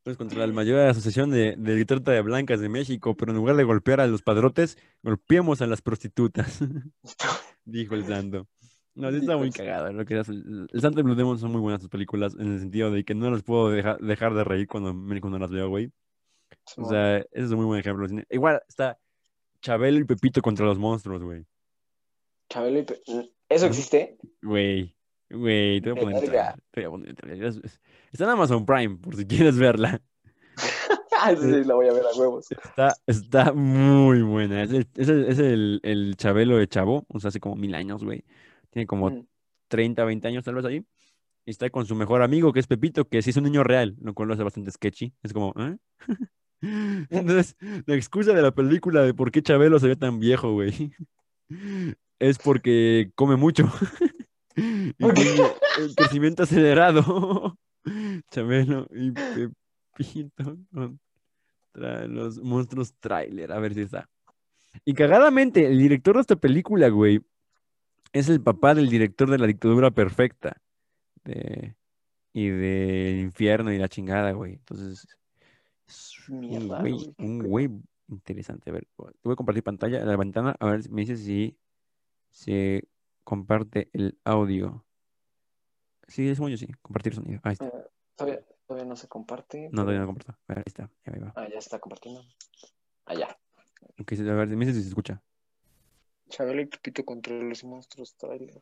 [0.01, 3.55] Pues contra la mayor asociación de, de trata de blancas de México, pero en lugar
[3.55, 6.61] de golpear a los padrotes, golpeemos a las prostitutas.
[7.63, 8.47] Dijo el santo.
[8.95, 9.91] No, sí está muy cagado.
[9.91, 12.59] Lo que hace el, santo y Blue Demon son muy buenas sus películas, en el
[12.59, 15.91] sentido de que no las puedo dejar, dejar de reír cuando, cuando las veo, güey.
[16.77, 18.07] O sea, ese es un muy buen ejemplo.
[18.29, 18.97] Igual está
[19.61, 21.45] Chabelo y Pepito contra los monstruos, güey.
[22.49, 23.01] Chabelo y Pe-
[23.49, 24.17] ¿Eso existe?
[24.41, 24.95] Güey,
[25.29, 26.55] güey, te voy a poner Verga.
[26.71, 27.53] te voy a poner
[28.11, 30.01] Está en Amazon Prime, por si quieres verla.
[31.17, 32.45] Ah, sí, sí, la voy a ver a huevos.
[32.51, 34.61] Está, está muy buena.
[34.61, 37.73] Es, el, es, el, es el- el Chabelo de Chavo, o sea, hace como mil
[37.73, 38.23] años, güey.
[38.69, 39.25] Tiene como Mm.
[39.69, 40.85] 30, 20 años tal vez ahí.
[41.45, 43.95] Y está con su mejor amigo, que es Pepito, que sí es un niño real,
[44.01, 45.13] lo cual lo hace bastante sketchy.
[45.23, 45.77] Es como, ¿eh?
[47.09, 47.55] Entonces,
[47.85, 50.91] la excusa de la película de por qué Chabelo se ve tan viejo, güey,
[52.19, 53.71] es porque come mucho.
[54.57, 57.57] Y tiene el crecimiento acelerado.
[58.31, 63.51] Chabelo y Pepito contra los monstruos trailer.
[63.51, 64.09] A ver si está.
[64.85, 67.21] Y cagadamente, el director de esta película, güey,
[68.13, 70.55] es el papá del director de La Dictadura Perfecta.
[71.25, 71.75] De,
[72.31, 74.53] y del infierno y la chingada, güey.
[74.53, 75.05] Entonces,
[76.27, 78.69] un güey, un interesante.
[78.69, 81.57] A ver, te voy a compartir pantalla, la ventana, a ver si me dices si
[82.29, 82.87] se
[83.23, 84.85] comparte el audio.
[86.07, 87.39] Sí, es yo sí, compartir sonido.
[87.43, 87.65] Ahí está.
[87.65, 87.71] Eh,
[88.15, 89.69] todavía, todavía no se comparte.
[89.71, 90.37] No, todavía no comparto.
[90.47, 90.91] Ahí está.
[91.05, 91.33] Ahí va.
[91.35, 92.21] Ah, ya está compartiendo.
[93.05, 93.37] Allá.
[93.99, 95.21] Ok, a ver, me dices si se escucha.
[96.29, 98.61] Chabelo y Pepito contra los monstruos trailer.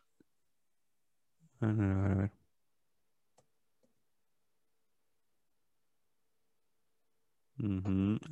[1.59, 2.32] A ver, a ver, a ver.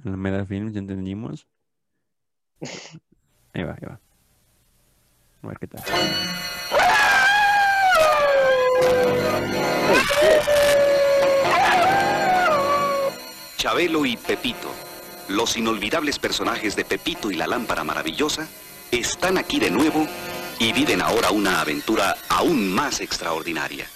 [0.05, 1.47] Alameda Films, ya entendimos.
[3.53, 3.99] Ahí va, ahí va.
[5.43, 5.83] A ver qué tal.
[13.57, 14.71] Chabelo y Pepito,
[15.29, 18.47] los inolvidables personajes de Pepito y la lámpara maravillosa,
[18.91, 20.07] están aquí de nuevo
[20.59, 23.87] y viven ahora una aventura aún más extraordinaria.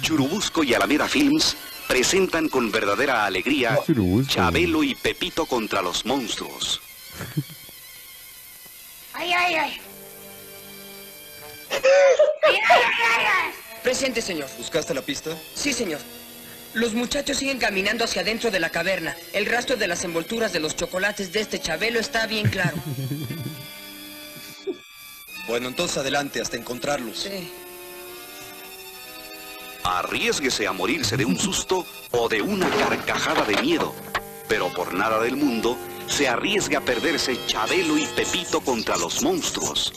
[0.00, 1.56] Churubusco y Alameda Films
[1.90, 4.32] presentan con verdadera alegría Churubusco.
[4.32, 6.80] Chabelo y Pepito contra los monstruos.
[9.14, 9.80] ¡Ay, ay, ay!
[13.82, 14.48] Presente, señor.
[14.56, 15.36] ¿Buscaste la pista?
[15.54, 15.98] Sí, señor.
[16.74, 19.16] Los muchachos siguen caminando hacia adentro de la caverna.
[19.32, 22.76] El rastro de las envolturas de los chocolates de este Chabelo está bien claro.
[25.48, 27.22] Bueno, entonces adelante hasta encontrarlos.
[27.22, 27.50] Sí.
[29.84, 33.94] Arriesguese a morirse de un susto o de una carcajada de miedo.
[34.48, 35.76] Pero por nada del mundo
[36.06, 39.92] se arriesga a perderse Chabelo y Pepito contra los monstruos.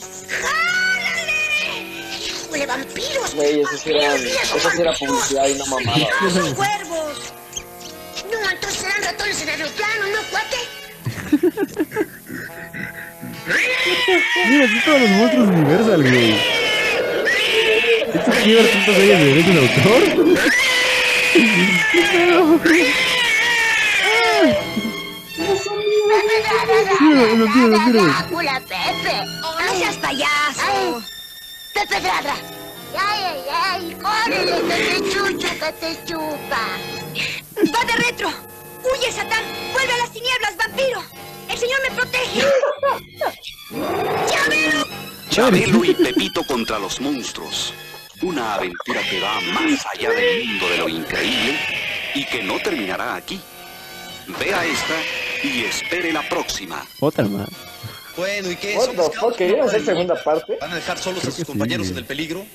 [2.26, 3.34] ¡Híjole, vampiros!
[3.34, 6.08] Güey, eso sí era, eso sí era publicidad y no mamada.
[6.20, 7.18] ¡No, son cuervos!
[8.30, 10.56] No, entonces serán ratones en aeroplano, ¿no, cuate?
[14.48, 16.63] Mira, aquí todos los monstruos Universal, güey.
[18.14, 20.02] ¿Esto quiebra tantas leyes de derechos de autor?
[21.92, 22.86] ¿Qué pedo, güey?
[27.00, 28.02] Mira, lo quiero, lo quiero.
[28.32, 29.16] ¡Hola, Pepe!
[29.40, 31.02] ¡No seas payaso!
[31.74, 32.36] ¡Pepe Dradra!
[32.96, 33.96] ¡Ay, ay, ay!
[34.00, 36.62] ¡Córrele, que te chucho, que te chupa!
[37.74, 38.28] ¡Va de retro!
[38.84, 39.44] ¡Huye, Satán!
[39.72, 41.02] ¡Vuelve a las tinieblas, vampiro!
[41.50, 42.44] ¡El Señor me protege!
[44.30, 44.86] ¡Llámelo!
[45.30, 47.74] Chabelo y Pepito contra los monstruos.
[48.22, 51.58] Una aventura que va más allá del mundo de lo increíble
[52.14, 53.40] y que no terminará aquí.
[54.40, 54.94] Vea esta
[55.42, 56.86] y espere la próxima.
[57.00, 57.48] Otra más.
[58.16, 58.76] Bueno, ¿y qué?
[58.76, 59.36] What ¿Son the scouts fuck?
[59.36, 60.56] ¿Querían hacer segunda parte?
[60.60, 61.92] ¿Van a dejar solos a Creo sus que sí, compañeros güey.
[61.92, 62.46] en el peligro?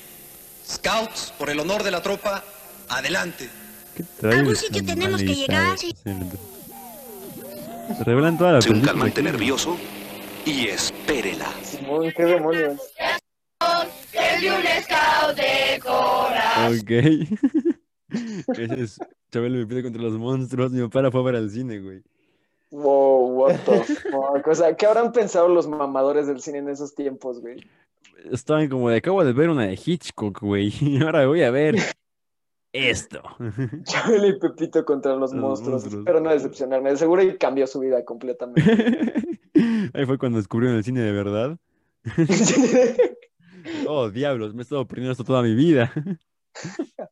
[0.66, 2.42] Scouts, por el honor de la tropa,
[2.88, 3.48] adelante.
[3.96, 5.76] ¿Qué traes Algún sitio tenemos que llegar.
[5.78, 6.38] editado?
[7.98, 9.30] Se revelan todas las Un películas calmante aquí.
[9.30, 9.76] nervioso
[10.46, 11.52] y espérela.
[11.62, 12.80] Simón, qué demonios.
[16.68, 16.90] Ok.
[18.58, 18.98] Ese es
[19.30, 20.72] Chabelo me pide contra los monstruos.
[20.72, 22.02] Mi papá la fue a ver al cine, güey.
[22.70, 24.46] Wow, what the fuck.
[24.46, 27.56] O sea, ¿qué habrán pensado los mamadores del cine en esos tiempos, güey?
[28.30, 30.72] Estaban como de acabo de ver una de Hitchcock, güey.
[30.80, 31.76] Y ahora voy a ver
[32.72, 33.22] esto.
[33.84, 35.82] Chabelo y Pepito contra los Los monstruos.
[35.82, 36.00] monstruos.
[36.00, 36.90] Espero no decepcionarme.
[36.90, 38.62] De seguro y cambió su vida completamente.
[39.94, 41.56] Ahí fue cuando descubrieron el cine de verdad.
[43.92, 45.92] Oh, diablos, me he estado perdiendo esto toda mi vida.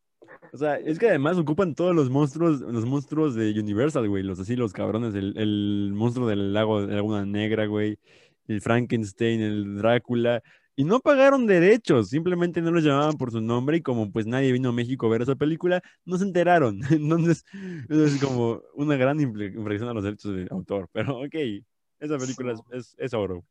[0.50, 4.40] O sea, es que además ocupan todos los monstruos, los monstruos de Universal, güey, los
[4.40, 7.98] así, los cabrones, el, el monstruo del lago de Laguna Negra, güey,
[8.46, 10.42] el Frankenstein, el Drácula,
[10.74, 14.52] y no pagaron derechos, simplemente no los llamaban por su nombre y como pues nadie
[14.52, 16.80] vino a México a ver esa película, no se enteraron.
[16.90, 17.44] Entonces,
[17.90, 21.34] es como una gran infracción a los derechos de autor, pero ok,
[22.00, 23.44] esa película es, es, es oro.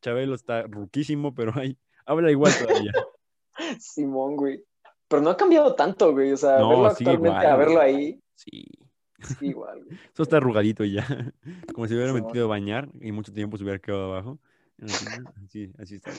[0.00, 2.92] Chabelo está ruquísimo, pero hay, habla igual todavía.
[3.80, 4.64] Simón, güey.
[5.08, 6.32] Pero no ha cambiado tanto, güey.
[6.32, 8.64] O sea, No, verlo actualmente igual, a verlo ahí, Sí.
[9.22, 9.98] sí, igual, güey.
[10.12, 11.06] Eso está arrugadito ya.
[11.74, 12.26] Como si hubiera Simón.
[12.26, 14.38] metido a bañar y mucho tiempo se hubiera quedado abajo.
[15.44, 16.12] Así, así está.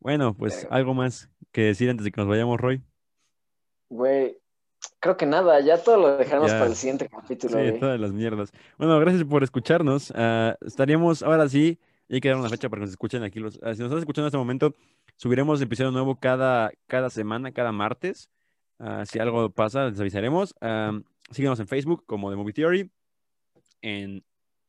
[0.00, 2.80] Bueno, pues algo más que decir antes de que nos vayamos, Roy.
[3.88, 4.38] Güey,
[5.00, 6.58] creo que nada, ya todo lo dejaremos Ya.
[6.58, 7.80] para el siguiente capítulo, Sí, güey.
[7.80, 8.52] todas las mierdas.
[8.76, 10.12] Bueno, gracias por escucharnos.
[10.14, 13.38] Ah, estaríamos ahora sí, ya hay que dar una fecha para que nos escuchen aquí.
[13.40, 14.74] Los, ah, si nos están escuchando en este momento,
[15.16, 18.30] subiremos episodio nuevo cada, cada semana, cada martes.
[18.78, 20.54] Ah, si algo pasa, les avisaremos.
[20.60, 22.90] Am, síguenos en Facebook como The Movie Theory.
[23.82, 24.24] En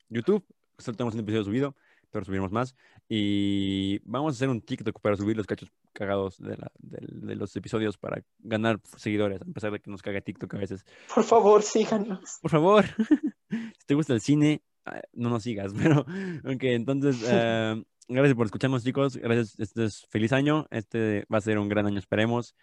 [0.08, 0.44] YouTube,
[0.78, 1.76] solo tenemos un episodio subido,
[2.10, 2.74] pero subiremos más.
[3.08, 7.54] Y vamos a hacer un TikTok para subir los cachos cagados de, la- de los
[7.56, 10.84] episodios para ganar seguidores, a pesar de que nos caga TikTok a veces.
[11.12, 12.38] Por favor, síganos.
[12.40, 12.84] Por favor,
[13.50, 17.76] si te gusta el cine, Ah, no nos sigas, pero ok, entonces, ah,
[18.08, 21.86] gracias por escucharnos chicos, gracias, este es feliz año, este va a ser un gran
[21.86, 22.54] año, esperemos.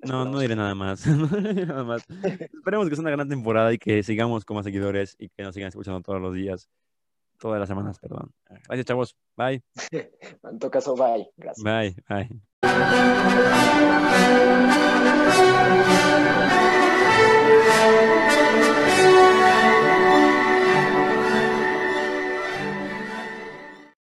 [0.00, 1.04] No, no diré nada más.
[1.66, 2.04] nada más.
[2.08, 5.54] Esperemos que sea una gran temporada y que sigamos con más seguidores y que nos
[5.54, 6.68] sigan escuchando todos los días,
[7.38, 8.30] todas las semanas, perdón.
[8.48, 9.16] Gracias, chavos.
[9.36, 9.62] Bye.
[9.90, 11.28] en todo caso, bye.
[11.36, 11.64] Gracias.
[11.64, 12.28] Bye, bye.